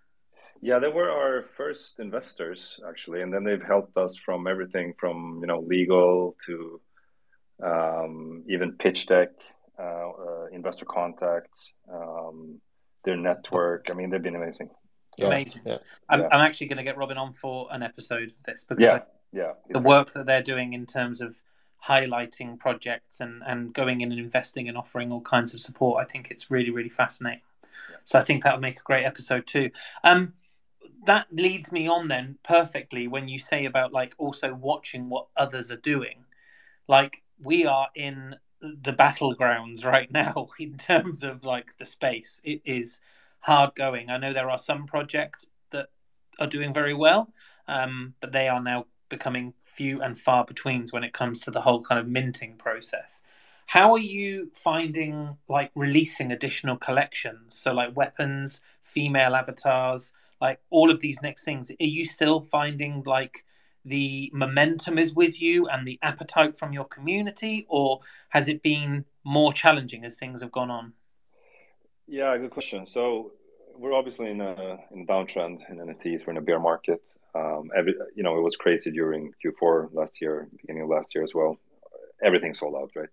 [0.60, 5.38] Yeah, they were our first investors actually, and then they've helped us from everything from
[5.40, 6.78] you know legal to
[7.64, 9.30] um, even pitch deck,
[9.78, 11.72] uh, uh, investor contacts.
[11.90, 12.60] Um,
[13.04, 13.88] their network.
[13.90, 14.70] I mean, they've been amazing.
[15.20, 15.62] Amazing.
[15.64, 15.78] Yeah.
[16.08, 16.28] I'm, yeah.
[16.30, 18.94] I'm actually going to get Robin on for an episode of this because yeah.
[18.94, 19.02] I,
[19.32, 21.36] yeah, the work that they're doing in terms of
[21.86, 26.10] highlighting projects and, and going in and investing and offering all kinds of support, I
[26.10, 27.40] think it's really, really fascinating.
[28.04, 29.70] So I think that would make a great episode too.
[30.04, 30.34] Um,
[31.04, 35.70] that leads me on then perfectly when you say about like also watching what others
[35.70, 36.24] are doing.
[36.86, 42.40] Like we are in the battlegrounds right now in terms of like the space.
[42.44, 43.00] It is
[43.42, 44.10] hard going.
[44.10, 45.88] I know there are some projects that
[46.38, 47.32] are doing very well,
[47.68, 51.60] um, but they are now becoming few and far betweens when it comes to the
[51.60, 53.22] whole kind of minting process.
[53.66, 57.54] How are you finding like releasing additional collections?
[57.54, 61.70] So like weapons, female avatars, like all of these next things.
[61.70, 63.44] Are you still finding like
[63.84, 69.04] the momentum is with you and the appetite from your community, or has it been
[69.24, 70.92] more challenging as things have gone on?
[72.06, 72.86] Yeah, good question.
[72.86, 73.32] So
[73.76, 76.26] we're obviously in a in a downtrend in NFTs.
[76.26, 77.02] We're in a bear market.
[77.34, 81.24] Um, every you know, it was crazy during Q4 last year, beginning of last year
[81.24, 81.56] as well.
[82.22, 83.08] Everything sold out, right?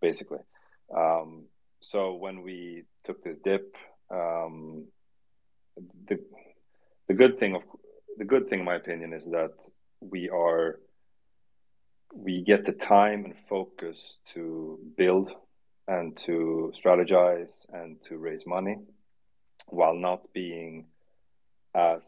[0.00, 0.40] Basically.
[0.94, 1.44] Um,
[1.80, 3.74] so when we took this dip,
[4.10, 4.84] um,
[6.08, 6.18] the
[7.08, 7.62] the good thing of
[8.18, 9.52] the good thing, in my opinion, is that
[10.00, 10.80] we are
[12.14, 15.32] we get the time and focus to build
[15.88, 18.76] and to strategize and to raise money
[19.66, 20.86] while not being
[21.74, 22.02] as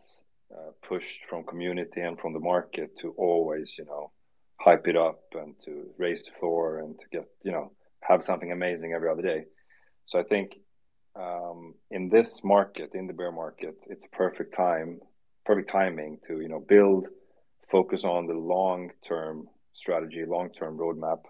[0.54, 4.10] uh, pushed from community and from the market to always you know
[4.60, 8.52] hype it up and to raise the floor and to get you know have something
[8.52, 9.44] amazing every other day.
[10.06, 10.56] So i think
[11.16, 15.00] um, in this market in the bear market it's perfect time
[15.44, 17.06] perfect timing to you know build
[17.70, 21.20] focus on the long term strategy long term roadmap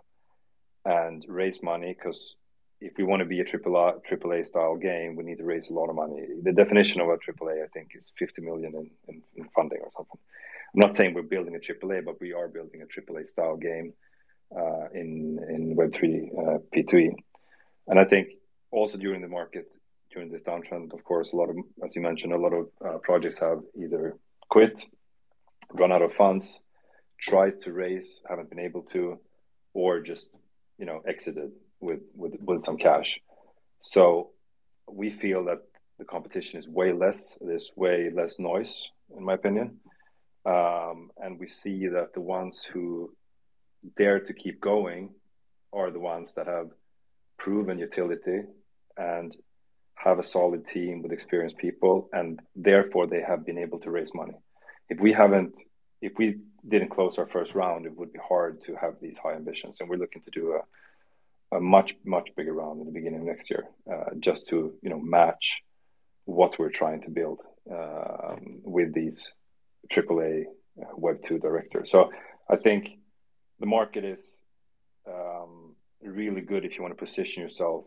[0.85, 2.37] and raise money because
[2.81, 5.89] if we want to be a triple style game, we need to raise a lot
[5.89, 6.27] of money.
[6.43, 9.79] The definition of a triple A, I think, is 50 million in, in, in, funding
[9.81, 10.19] or something.
[10.75, 13.27] I'm not saying we're building a triple A, but we are building a triple A
[13.27, 13.95] style game
[14.55, 17.15] uh, in in Web three uh, P2E,
[17.89, 18.29] and I think
[18.71, 19.71] also during the market
[20.15, 22.99] during this downtrend, of course, a lot of, as you mentioned, a lot of uh,
[22.99, 24.17] projects have either
[24.49, 24.87] quit,
[25.73, 26.61] run out of funds,
[27.21, 29.19] tried to raise, haven't been able to,
[29.73, 30.31] or just
[30.79, 31.51] you know exited
[31.81, 33.21] with with with some cash.
[33.81, 34.31] So
[34.91, 35.61] we feel that
[35.99, 37.39] the competition is way less.
[37.41, 39.79] There's way less noise, in my opinion,
[40.45, 43.15] um, and we see that the ones who
[43.97, 45.15] dare to keep going
[45.73, 46.71] are the ones that have
[47.39, 48.41] proven utility
[48.97, 49.37] and
[49.95, 54.15] have a solid team with experienced people, and therefore they have been able to raise
[54.15, 54.35] money.
[54.89, 55.55] If we haven't,
[56.01, 59.35] if we didn't close our first round, it would be hard to have these high
[59.35, 60.61] ambitions, and we're looking to do a
[61.57, 64.91] a much much bigger round in the beginning of next year, uh, just to you
[64.91, 65.63] know match
[66.25, 67.41] what we're trying to build
[67.71, 69.35] um, with these
[69.91, 70.45] AAA
[70.81, 71.91] uh, Web two directors.
[71.91, 72.11] So
[72.49, 72.91] I think
[73.61, 74.43] the market is
[75.07, 77.85] um, really good if you want to position yourself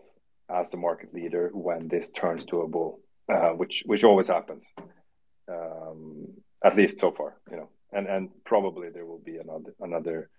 [0.49, 2.99] as the market leader when this turns to a bull,
[3.32, 4.71] uh, which which always happens,
[5.51, 6.28] um,
[6.63, 10.30] at least so far, you know, and and probably there will be another another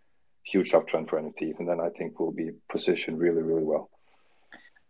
[0.45, 3.91] huge uptrend for NFTs, and then I think we'll be positioned really, really well.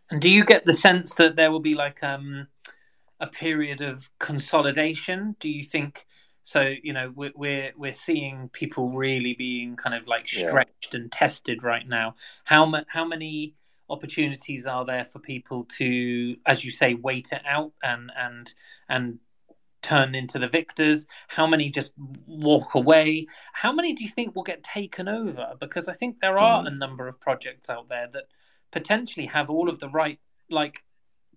[0.09, 2.47] And do you get the sense that there will be like um,
[3.19, 5.35] a period of consolidation?
[5.39, 6.07] Do you think
[6.43, 6.73] so?
[6.81, 11.01] You know, we're we're, we're seeing people really being kind of like stretched yeah.
[11.01, 12.15] and tested right now.
[12.45, 13.55] How how many
[13.89, 18.53] opportunities are there for people to, as you say, wait it out and and
[18.87, 19.19] and
[19.81, 21.05] turn into the victors?
[21.27, 21.93] How many just
[22.25, 23.27] walk away?
[23.53, 25.53] How many do you think will get taken over?
[25.59, 26.67] Because I think there are mm.
[26.67, 28.25] a number of projects out there that
[28.71, 30.19] potentially have all of the right
[30.49, 30.83] like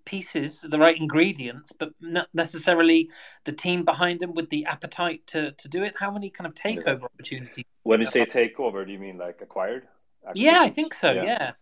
[0.05, 3.09] pieces, the right ingredients, but not necessarily
[3.45, 5.95] the team behind them with the appetite to to do it.
[5.99, 7.64] How many kind of takeover opportunities?
[7.84, 9.86] When you say takeover, do you mean like acquired?
[10.34, 11.12] Yeah, I think so.
[11.12, 11.24] Yeah.
[11.24, 11.53] yeah.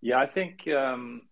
[0.00, 1.22] Yeah, I think um,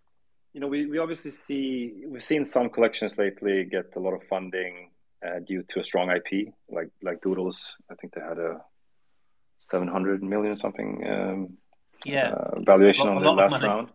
[0.56, 4.22] you know, we, we obviously see we've seen some collections lately get a lot of
[4.22, 4.88] funding
[5.22, 7.74] uh, due to a strong IP, like like Doodles.
[7.90, 8.62] I think they had a
[9.70, 11.06] seven hundred million or something.
[11.06, 11.58] Um,
[12.06, 13.88] yeah, uh, valuation lot, on the last round.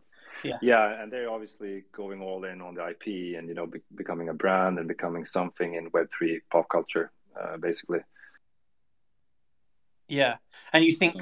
[0.43, 3.81] Yeah, yeah, and they're obviously going all in on the IP and you know be-
[3.95, 8.01] becoming a brand and becoming something in Web three pop culture, uh, basically.
[10.07, 10.35] Yeah,
[10.73, 11.15] and you think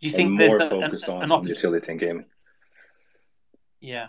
[0.00, 2.24] you and think more there's focused an, on, on utility and gaming.
[3.80, 4.08] Yeah,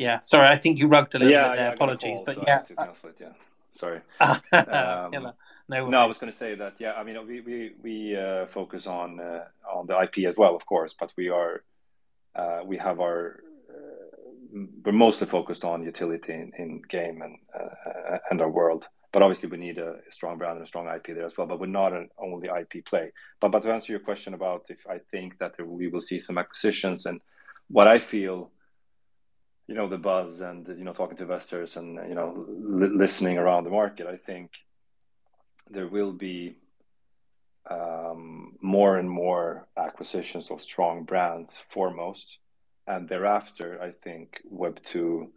[0.00, 1.66] yeah, sorry, I think you rugged a little yeah, bit there.
[1.66, 3.32] Yeah, Apologies, but so yeah, it, yeah.
[3.72, 4.00] Sorry.
[4.20, 5.32] um,
[5.68, 6.74] no, no, I was going to say that.
[6.78, 10.56] Yeah, I mean, we we we uh, focus on uh, on the IP as well,
[10.56, 11.62] of course, but we are
[12.34, 18.18] uh, we have our uh, we're mostly focused on utility in, in game and uh,
[18.30, 18.88] and our world.
[19.12, 21.46] But obviously, we need a, strong brand and a strong IP there as well.
[21.46, 23.12] But we're not an only IP play.
[23.38, 26.38] But but to answer your question about if I think that we will see some
[26.38, 27.20] acquisitions and
[27.68, 28.50] what I feel
[29.70, 33.38] you know the buzz and you know talking to investors and you know li- listening
[33.38, 34.50] around the market i think
[35.70, 36.56] there will be
[37.70, 42.38] um, more and more acquisitions of strong brands foremost
[42.88, 45.30] and thereafter i think web 2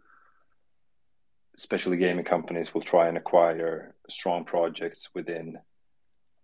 [1.54, 5.56] especially gaming companies will try and acquire strong projects within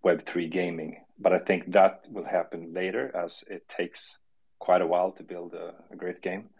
[0.04, 4.16] web 3 gaming but i think that will happen later as it takes
[4.60, 6.50] quite a while to build a, a great game.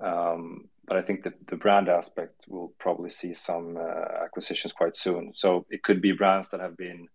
[0.00, 4.96] Um, but I think that the brand aspect will probably see some uh, acquisitions quite
[4.96, 5.32] soon.
[5.34, 7.08] So it could be brands that have been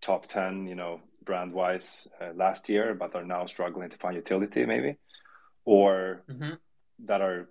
[0.00, 4.16] top 10, you know, brand wise uh, last year, but are now struggling to find
[4.16, 4.96] utility maybe,
[5.64, 6.54] or mm-hmm.
[7.06, 7.48] that are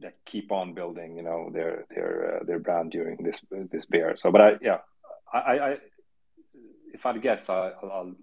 [0.00, 4.16] that keep on building, you know, their their uh, their brand during this this bear.
[4.16, 4.78] So, but I yeah,
[5.32, 5.78] I, I
[6.92, 8.14] if I'd guess, I, I'll,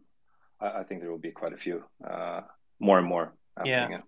[0.59, 2.41] I think there will be quite a few, uh,
[2.79, 3.33] more and more.
[3.65, 4.01] Yeah,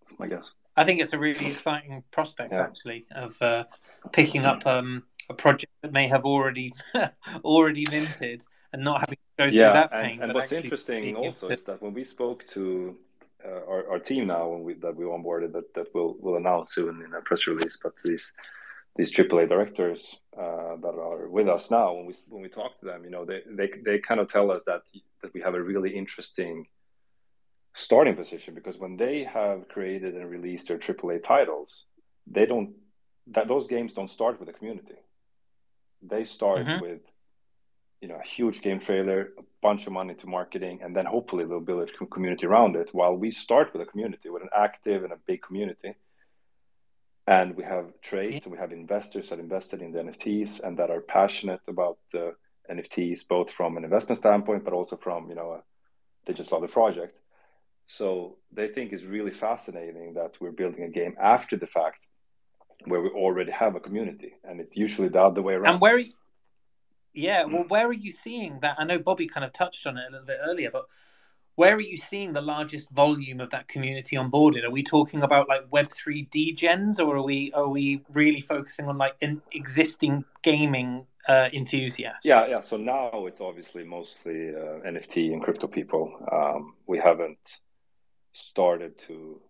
[0.00, 0.52] that's my guess.
[0.76, 2.62] I think it's a really exciting prospect yeah.
[2.62, 3.64] actually of uh,
[4.12, 6.72] picking up um, a project that may have already
[7.44, 10.20] already minted and not having to go through yeah, that pain.
[10.20, 11.54] And, and what's interesting also to...
[11.54, 12.96] is that when we spoke to
[13.44, 16.74] uh, our, our team now, when we that we onboarded, that that we'll we'll announce
[16.74, 18.32] soon in a press release, but these
[18.96, 22.86] these AAA directors uh, that are with us now, when we when we talk to
[22.86, 24.82] them, you know, they they they kind of tell us that
[25.22, 26.66] that we have a really interesting
[27.76, 31.84] starting position because when they have created and released their AAA titles,
[32.26, 32.74] they don't
[33.28, 34.94] that those games don't start with the community.
[36.02, 36.80] They start mm-hmm.
[36.80, 37.00] with
[38.00, 41.44] you know a huge game trailer, a bunch of money to marketing, and then hopefully
[41.44, 42.90] they'll build a community around it.
[42.92, 45.94] While we start with a community, with an active and a big community,
[47.26, 50.90] and we have trades and we have investors that invested in the NFTs and that
[50.90, 52.34] are passionate about the
[52.70, 55.62] NFTs, both from an investment standpoint, but also from you know a,
[56.24, 57.18] they just love the project.
[57.86, 62.06] So they think it's really fascinating that we're building a game after the fact,
[62.84, 65.74] where we already have a community, and it's usually the other way around.
[65.74, 66.02] And where,
[67.14, 68.76] yeah, well, where are you seeing that?
[68.78, 70.86] I know Bobby kind of touched on it a little bit earlier, but
[71.54, 74.64] where are you seeing the largest volume of that community onboarded?
[74.64, 78.86] Are we talking about like Web three degens, or are we are we really focusing
[78.86, 82.26] on like an existing gaming uh, enthusiasts?
[82.26, 82.60] Yeah, yeah.
[82.60, 86.12] So now it's obviously mostly uh, NFT and crypto people.
[86.30, 87.60] Um, we haven't
[88.36, 89.40] started to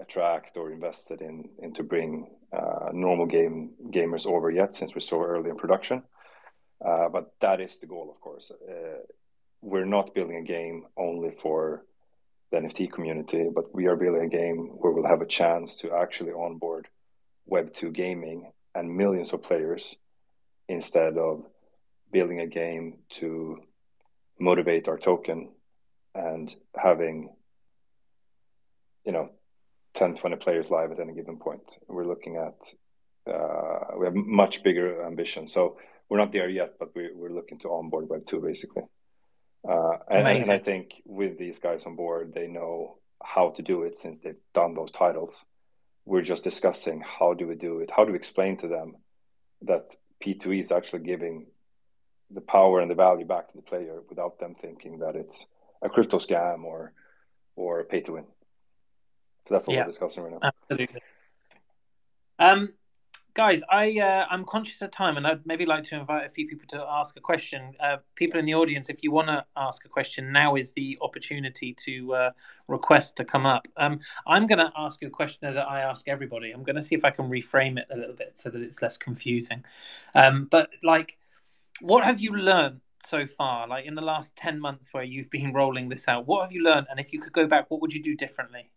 [0.00, 5.00] attract or invested in in to bring uh, normal game gamers over yet, since we're
[5.00, 6.02] so early in production.
[6.84, 8.50] Uh, but that is the goal, of course.
[8.50, 8.98] Uh,
[9.60, 11.84] we're not building a game only for
[12.50, 15.92] the NFT community, but we are building a game where we'll have a chance to
[15.92, 16.88] actually onboard
[17.50, 19.94] Web2 gaming and millions of players
[20.68, 21.44] instead of
[22.12, 23.62] building a game to
[24.38, 25.50] motivate our token
[26.14, 27.30] and having
[29.04, 29.30] you know
[29.94, 34.62] 10 20 players live at any given point we're looking at uh, we have much
[34.62, 35.76] bigger ambition so
[36.08, 38.82] we're not there yet but we, we're looking to onboard web 2 basically
[39.68, 43.84] uh, and, and, I think with these guys on board, they know how to do
[43.84, 45.44] it since they've done those titles.
[46.04, 47.90] We're just discussing how do we do it?
[47.94, 48.96] How do we explain to them
[49.62, 49.94] that
[50.24, 51.46] P2E is actually giving
[52.30, 55.46] the power and the value back to the player without them thinking that it's
[55.80, 56.92] a crypto scam or
[57.54, 58.24] or a pay to win.
[59.46, 60.52] So that's what yeah, we're discussing right now.
[60.70, 61.02] Absolutely.
[62.38, 62.74] Um,
[63.34, 66.46] guys, I uh, I'm conscious of time, and I'd maybe like to invite a few
[66.46, 67.74] people to ask a question.
[67.80, 70.98] Uh, people in the audience, if you want to ask a question, now is the
[71.00, 72.30] opportunity to uh,
[72.68, 73.66] request to come up.
[73.76, 76.50] Um, I'm going to ask you a question that I ask everybody.
[76.50, 78.82] I'm going to see if I can reframe it a little bit so that it's
[78.82, 79.64] less confusing.
[80.14, 81.18] Um, but like,
[81.80, 83.66] what have you learned so far?
[83.66, 86.62] Like in the last ten months where you've been rolling this out, what have you
[86.62, 86.86] learned?
[86.90, 88.70] And if you could go back, what would you do differently?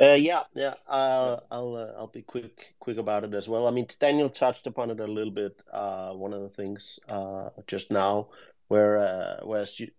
[0.00, 0.74] Uh, yeah, yeah.
[0.86, 3.66] I'll uh, I'll be quick quick about it as well.
[3.66, 5.62] I mean, Daniel touched upon it a little bit.
[5.72, 8.28] Uh, one of the things uh, just now,
[8.68, 9.90] where uh, whereas you,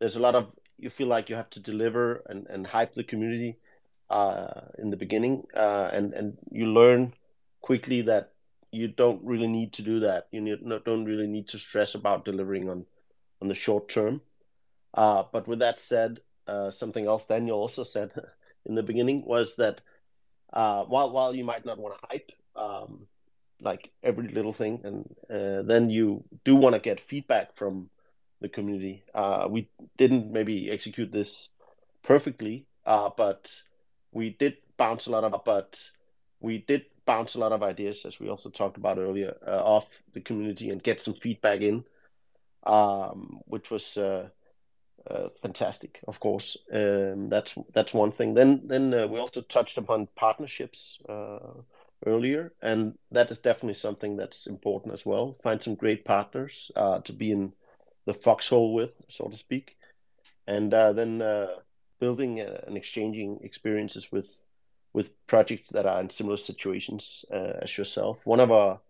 [0.00, 3.04] there's a lot of you feel like you have to deliver and, and hype the
[3.04, 3.58] community
[4.10, 7.14] uh, in the beginning, uh, and and you learn
[7.60, 8.32] quickly that
[8.72, 10.26] you don't really need to do that.
[10.32, 12.86] You need, don't really need to stress about delivering on
[13.40, 14.22] on the short term.
[14.94, 18.10] Uh, but with that said, uh, something else Daniel also said
[18.68, 19.80] in the beginning was that
[20.52, 23.06] uh, while while you might not want to hype um,
[23.60, 27.90] like every little thing, and uh, then you do want to get feedback from
[28.40, 29.02] the community.
[29.14, 31.50] Uh, we didn't maybe execute this
[32.02, 33.62] perfectly, uh, but
[34.12, 35.90] we did bounce a lot of but
[36.40, 39.86] we did bounce a lot of ideas as we also talked about earlier uh, off
[40.12, 41.82] the community and get some feedback in
[42.64, 43.96] um, which was
[45.10, 46.56] uh, fantastic, of course.
[46.72, 48.34] Um, that's that's one thing.
[48.34, 51.62] Then then uh, we also touched upon partnerships uh,
[52.04, 55.36] earlier, and that is definitely something that's important as well.
[55.42, 57.52] Find some great partners uh, to be in
[58.04, 59.76] the foxhole with, so to speak,
[60.46, 61.22] and uh, then
[62.00, 64.42] building and exchanging experiences with
[64.92, 68.26] with projects that are in similar situations as yourself.
[68.26, 68.80] One of our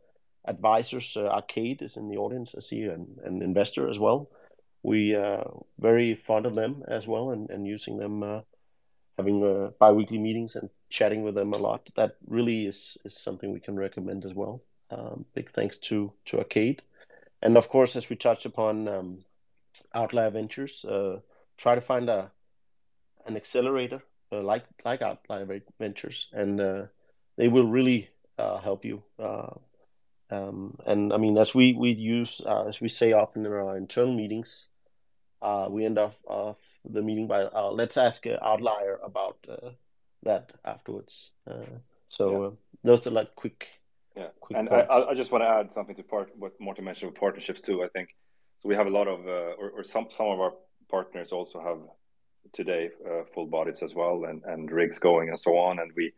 [0.46, 2.54] advisors, Arcade, is in the audience.
[2.56, 4.30] I see an, an investor as well
[4.82, 5.44] we uh,
[5.78, 8.40] very fond of them as well, and, and using them, uh,
[9.16, 11.88] having uh, bi-weekly meetings and chatting with them a lot.
[11.96, 14.62] That really is is something we can recommend as well.
[14.90, 16.82] Um, big thanks to to Arcade,
[17.42, 19.24] and of course, as we touched upon, um,
[19.94, 20.84] Outlier Ventures.
[20.84, 21.20] Uh,
[21.56, 22.30] try to find a
[23.26, 24.02] an accelerator
[24.32, 26.82] uh, like like Outlier Ventures, and uh,
[27.36, 29.02] they will really uh, help you.
[30.30, 33.76] Um, and I mean, as we we use uh, as we say often in our
[33.76, 34.68] internal meetings,
[35.40, 39.70] uh, we end off, off the meeting by uh, let's ask an outlier about uh,
[40.22, 41.32] that afterwards.
[41.46, 42.46] Uh, so Yeah.
[42.46, 42.50] uh,
[42.84, 43.66] those are like quick.
[44.16, 44.94] Yeah, Quick and I, points.
[44.94, 47.82] I I just want to add something to part what Morten mentioned with partnerships too.
[47.82, 48.08] I think
[48.58, 48.68] so.
[48.68, 50.52] We have a lot of, uh, or, or some some of our
[50.90, 51.78] partners also have
[52.52, 55.78] today uh, full bodies as well, and and rigs going and so on.
[55.78, 56.12] And we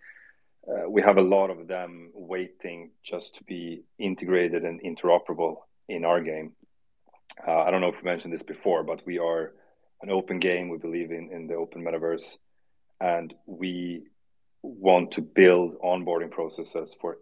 [0.69, 5.57] uh, we have a lot of them waiting just to be integrated and interoperable
[5.89, 6.53] in our game.
[7.47, 9.53] Uh, I don't know if we mentioned this before, but we are
[10.03, 10.69] an open game.
[10.69, 12.37] We believe in in the open metaverse,
[13.01, 14.05] and we
[14.63, 17.19] want to build onboarding processes for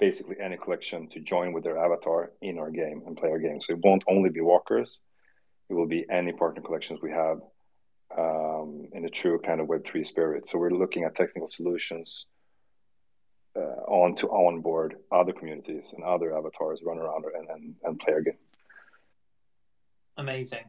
[0.00, 3.60] basically any collection to join with their avatar in our game and play our game.
[3.60, 4.98] So it won't only be walkers;
[5.70, 7.38] it will be any partner collections we have
[8.18, 10.48] um, in a true kind of Web three spirit.
[10.48, 12.26] So we're looking at technical solutions
[13.56, 18.14] uh, on to onboard other communities and other avatars run around and, and, and play
[18.14, 18.34] our game.
[20.18, 20.64] Amazing.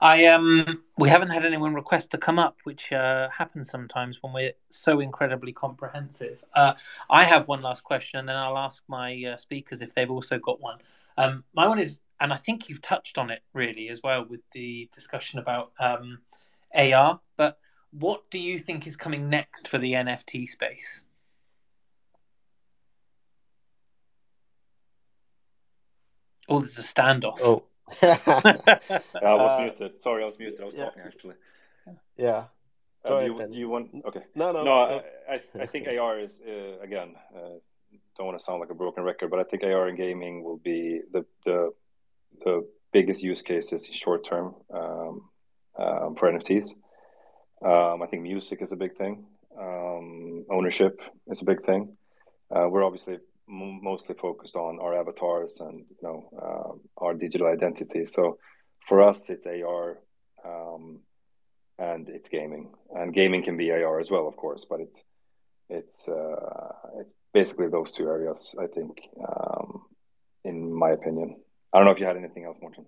[0.00, 4.32] I um we haven't had anyone request to come up, which uh, happens sometimes when
[4.32, 6.42] we're so incredibly comprehensive.
[6.54, 6.72] Uh,
[7.10, 10.38] I have one last question, and then I'll ask my uh, speakers if they've also
[10.38, 10.78] got one.
[11.18, 14.40] Um, my one is, and I think you've touched on it really as well with
[14.52, 16.20] the discussion about um,
[16.74, 17.20] AR.
[17.36, 17.58] But
[17.92, 21.04] what do you think is coming next for the NFT space?
[26.50, 27.38] Oh, there's a standoff.
[27.42, 27.62] Oh.
[28.02, 30.02] I was Uh, muted.
[30.02, 30.60] Sorry, I was muted.
[30.60, 30.84] I was yeah.
[30.86, 31.34] talking actually.
[32.16, 32.44] yeah.
[33.06, 33.90] Go do, ahead, you, do you want?
[34.04, 34.20] Okay.
[34.34, 37.14] No, no, No, I, I, I think AR is uh, again.
[37.34, 37.58] Uh,
[38.16, 40.58] don't want to sound like a broken record, but I think AR in gaming will
[40.58, 41.70] be the the
[42.44, 45.30] the biggest use cases short term um,
[45.78, 46.68] um, for NFTs.
[47.64, 49.24] Um, I think music is a big thing.
[49.58, 51.96] Um, ownership is a big thing.
[52.54, 53.20] Uh, we're obviously m-
[53.50, 58.06] mostly focused on our avatars and you know um, our digital identity.
[58.06, 58.38] So
[58.88, 59.98] for us, it's AR
[60.44, 61.00] um,
[61.78, 64.66] and it's gaming, and gaming can be AR as well, of course.
[64.68, 65.04] But it's
[65.68, 68.54] it's uh, it's basically those two areas.
[68.60, 69.82] I think, um,
[70.44, 71.36] in my opinion.
[71.72, 72.86] I don't know if you had anything else, Morten.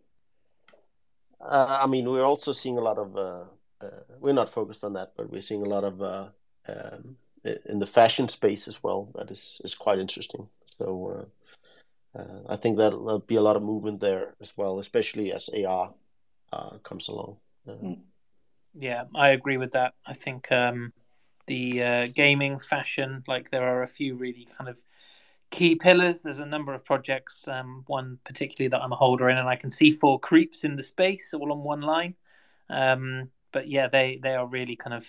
[1.41, 3.17] Uh, I mean, we're also seeing a lot of.
[3.17, 3.45] Uh,
[3.81, 6.29] uh, we're not focused on that, but we're seeing a lot of uh,
[6.69, 9.11] um, in the fashion space as well.
[9.15, 10.49] That is is quite interesting.
[10.79, 11.27] So
[12.17, 15.33] uh, uh, I think that there'll be a lot of movement there as well, especially
[15.33, 15.95] as AR
[16.53, 17.37] uh, comes along.
[17.67, 17.97] Uh,
[18.75, 19.95] Yeah, I agree with that.
[20.07, 20.93] I think um,
[21.47, 24.81] the uh, gaming, fashion, like there are a few really kind of
[25.51, 26.23] key pillars.
[26.23, 29.57] There's a number of projects, um, one particularly that I'm a holder in, and I
[29.57, 32.15] can see four creeps in the space all on one line.
[32.71, 35.07] Um, but yeah, they, they are really kind of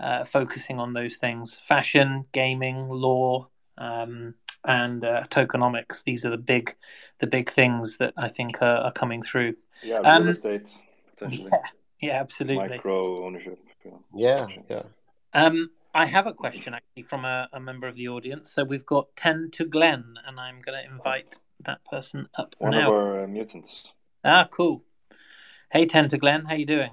[0.00, 3.48] uh, focusing on those things fashion, gaming, lore.
[3.78, 4.34] Um,
[4.64, 6.74] and uh, tokenomics; these are the big,
[7.18, 9.54] the big things that I think are, are coming through.
[9.82, 10.76] Yeah, Um, real estate
[11.16, 11.62] potentially, Yeah,
[12.00, 12.68] yeah, absolutely.
[12.68, 13.58] micro ownership.
[14.14, 14.46] Yeah.
[14.48, 14.82] yeah, yeah.
[15.32, 18.52] Um, I have a question actually from a, a member of the audience.
[18.52, 22.72] So we've got 10 to Glenn, and I'm going to invite that person up One
[22.72, 22.88] now.
[22.88, 23.92] of our uh, mutants.
[24.24, 24.84] Ah, cool.
[25.72, 26.90] Hey, 10 to Glenn, how you doing?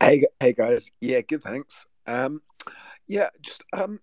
[0.00, 0.92] Hey, hey guys.
[1.00, 1.42] Yeah, good.
[1.42, 1.84] Thanks.
[2.06, 2.40] Um,
[3.08, 3.98] yeah, just um,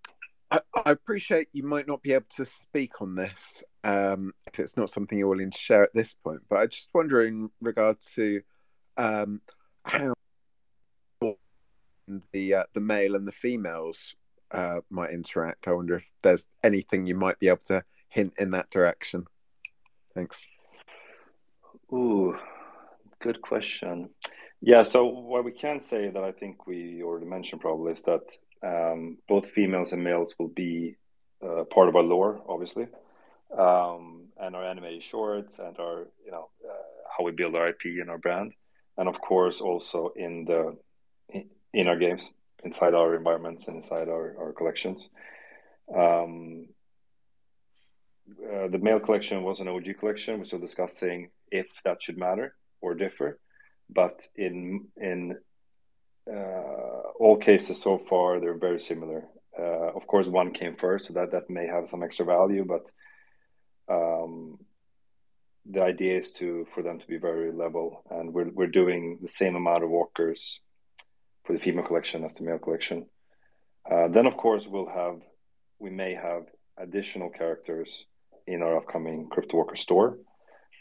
[0.52, 4.76] I, I appreciate you might not be able to speak on this um, if it's
[4.76, 6.42] not something you're willing to share at this point.
[6.50, 8.42] But I just wonder in regard to
[8.98, 9.40] um,
[9.86, 10.14] how
[12.34, 14.14] the uh, the male and the females
[14.52, 15.68] uh, might interact.
[15.70, 19.26] I wonder if there's anything you might be able to hint in that direction.
[20.14, 20.46] Thanks.
[21.94, 22.38] Ooh,
[23.22, 24.10] good question.
[24.66, 28.36] Yeah, so what we can say that I think we already mentioned probably is that
[28.64, 30.96] um, both females and males will be
[31.40, 32.88] uh, part of our lore, obviously,
[33.56, 36.84] um, and our animated shorts and our, you know, uh,
[37.16, 38.54] how we build our IP and our brand,
[38.98, 40.76] and of course also in the
[41.72, 42.32] in, our games,
[42.64, 45.12] inside our environments and inside our, our collections.
[45.96, 46.70] Um,
[48.52, 50.40] uh, the male collection was an OG collection.
[50.40, 53.38] We're still discussing if that should matter or differ,
[53.90, 55.38] but in in
[56.32, 59.28] uh, all cases so far, they're very similar.
[59.58, 62.92] Uh, of course, one came first, so that that may have some extra value, but
[63.88, 64.58] um,
[65.66, 69.28] the idea is to for them to be very level, and we're we're doing the
[69.28, 70.62] same amount of walkers
[71.44, 73.06] for the female collection as the male collection.
[73.90, 75.22] Uh, then, of course, we'll have
[75.80, 76.44] we may have
[76.78, 78.06] additional characters
[78.48, 80.18] in our upcoming Crypto Walker store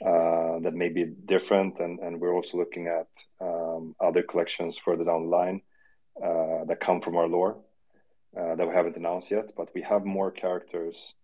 [0.04, 3.08] uh, that may be different, and and we're also looking at
[3.40, 5.62] um, other collections further down the line
[6.22, 7.56] uh, that come from our lore
[8.38, 9.52] uh, that we haven't announced yet.
[9.56, 11.14] But we have more characters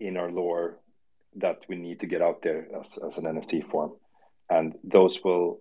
[0.00, 0.78] in our lore
[1.36, 3.92] that we need to get out there as, as an NFT form.
[4.48, 5.60] And those will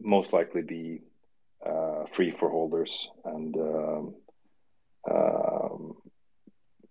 [0.00, 1.02] most likely be
[1.64, 4.14] uh, free for holders and um,
[5.10, 5.37] um,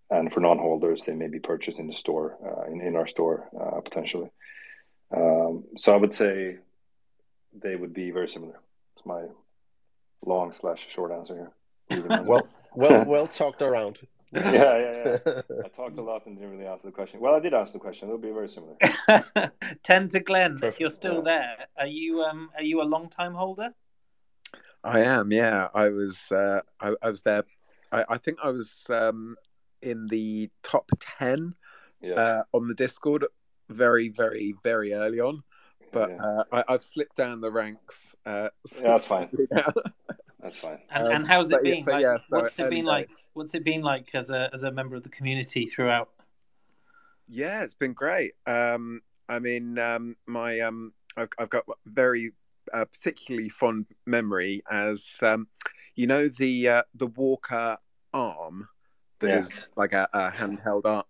[0.09, 3.49] and for non-holders they may be purchased in the store uh, in, in our store
[3.59, 4.29] uh, potentially
[5.15, 6.57] um, so i would say
[7.53, 8.59] they would be very similar
[8.95, 9.23] it's my
[10.25, 11.51] long slash short answer
[11.89, 13.97] here well well well talked around
[14.33, 15.41] yeah, yeah, yeah.
[15.65, 17.21] I talked a lot and didn't really answer the question.
[17.21, 18.09] Well, I did answer the question.
[18.09, 18.75] It'll be very similar.
[19.83, 20.55] Ten to Glenn.
[20.55, 20.73] Perfect.
[20.73, 23.69] If you're still there, are you um are you a long time holder?
[24.83, 25.31] I am.
[25.31, 26.31] Yeah, I was.
[26.31, 27.43] Uh, I, I was there.
[27.91, 29.35] I, I think I was um,
[29.81, 31.53] in the top ten
[32.01, 32.13] yeah.
[32.13, 33.25] uh, on the Discord
[33.69, 35.43] very, very, very early on.
[35.91, 36.43] But yeah.
[36.51, 38.15] uh, I, have slipped down the ranks.
[38.25, 39.29] Uh, yeah, that's fine.
[40.41, 40.79] That's fine.
[40.91, 41.83] And, um, and how's it been?
[41.87, 43.09] Yeah, like, yeah, so what's it been like?
[43.33, 46.09] What's it been like as a as a member of the community throughout?
[47.27, 48.33] Yeah, it's been great.
[48.45, 52.31] Um, I mean, um, my um, I've, I've got very
[52.73, 55.47] uh, particularly fond memory as um,
[55.95, 57.77] you know the uh, the Walker
[58.13, 58.67] arm
[59.19, 59.39] that yeah.
[59.39, 61.03] is like a, a handheld arm.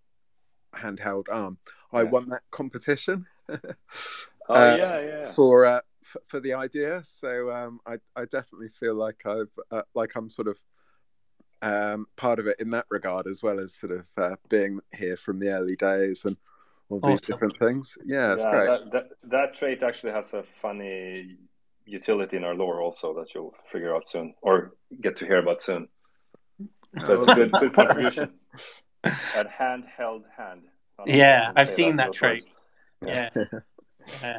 [0.74, 1.58] Handheld arm.
[1.92, 2.10] I yeah.
[2.10, 3.26] won that competition.
[3.48, 3.56] oh
[4.48, 5.32] uh, yeah, yeah.
[5.32, 7.02] For uh, for, for the idea.
[7.04, 10.58] So um, I I definitely feel like I've uh, like I'm sort of
[11.62, 15.16] um, part of it in that regard, as well as sort of uh, being here
[15.16, 16.36] from the early days and
[16.88, 17.34] all these awesome.
[17.34, 17.98] different things.
[18.04, 18.66] Yeah, it's yeah, great.
[18.66, 21.36] That, that, that, trait actually has a funny
[21.84, 25.60] utility in our lore, also that you'll figure out soon or get to hear about
[25.60, 25.88] soon.
[27.06, 28.30] So it's a good, good contribution.
[29.04, 30.62] At hand held hand.
[31.06, 32.44] Yeah, I've seen that, that trait.
[33.04, 33.30] Yeah.
[34.22, 34.38] Yeah.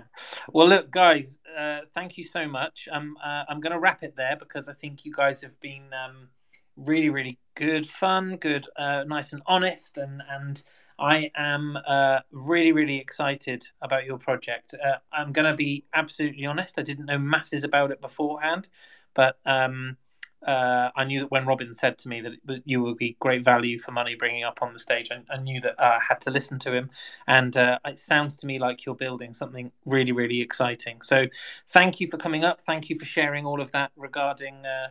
[0.52, 2.88] Well, look, guys, uh, thank you so much.
[2.92, 5.94] Um, uh, I'm going to wrap it there because I think you guys have been
[5.94, 6.30] um,
[6.76, 10.62] really, really good, fun, good, uh, nice and honest, and and
[10.98, 14.74] I am uh, really, really excited about your project.
[14.74, 16.78] Uh, I'm going to be absolutely honest.
[16.78, 18.68] I didn't know masses about it beforehand,
[19.14, 19.98] but um,
[20.46, 23.78] uh, I knew that when Robin said to me that you would be great value
[23.78, 26.60] for money bringing up on the stage, I, I knew that I had to listen
[26.60, 26.90] to him.
[27.28, 31.02] And uh, it sounds to me like you're building something really, really exciting.
[31.02, 31.26] So
[31.68, 32.62] thank you for coming up.
[32.62, 34.90] Thank you for sharing all of that regarding uh,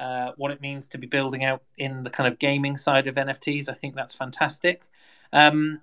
[0.00, 3.14] uh, what it means to be building out in the kind of gaming side of
[3.14, 3.68] NFTs.
[3.68, 4.82] I think that's fantastic.
[5.32, 5.80] Um,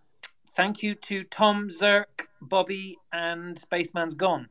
[0.56, 4.50] thank you to Tom, Zerk, Bobby, and Spaceman's Gone.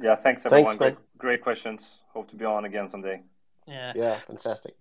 [0.00, 0.76] Yeah, thanks everyone.
[0.76, 2.00] Thanks, great, great questions.
[2.12, 3.22] Hope to be on again someday.
[3.66, 3.92] Yeah.
[3.94, 4.74] Yeah, fantastic.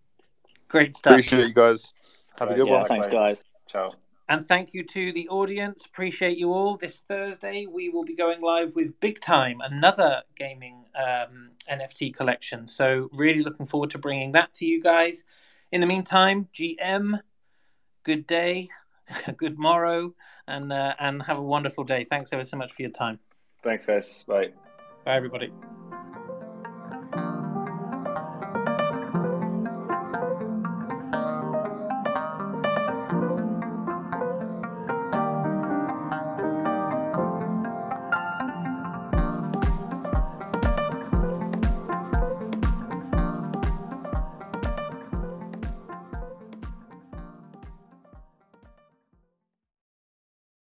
[0.68, 1.12] Great stuff.
[1.12, 1.94] Appreciate you guys.
[2.40, 2.88] Have right, a good yeah, one.
[2.88, 3.44] Thanks, guys.
[3.68, 3.94] Ciao.
[4.28, 5.86] And thank you to the audience.
[5.86, 6.78] Appreciate you all.
[6.78, 12.68] This Thursday, we will be going live with Big Time, another gaming um, NFT collection.
[12.68, 15.24] So, really looking forward to bringing that to you guys.
[15.72, 17.20] In the meantime, GM,
[18.04, 18.70] good day,
[19.38, 20.16] good morrow,
[20.48, 22.04] and uh, and have a wonderful day.
[22.04, 23.20] Thanks ever so much for your time.
[23.64, 24.24] Thanks, guys.
[24.28, 24.54] Bye.
[25.06, 25.52] Bye, everybody.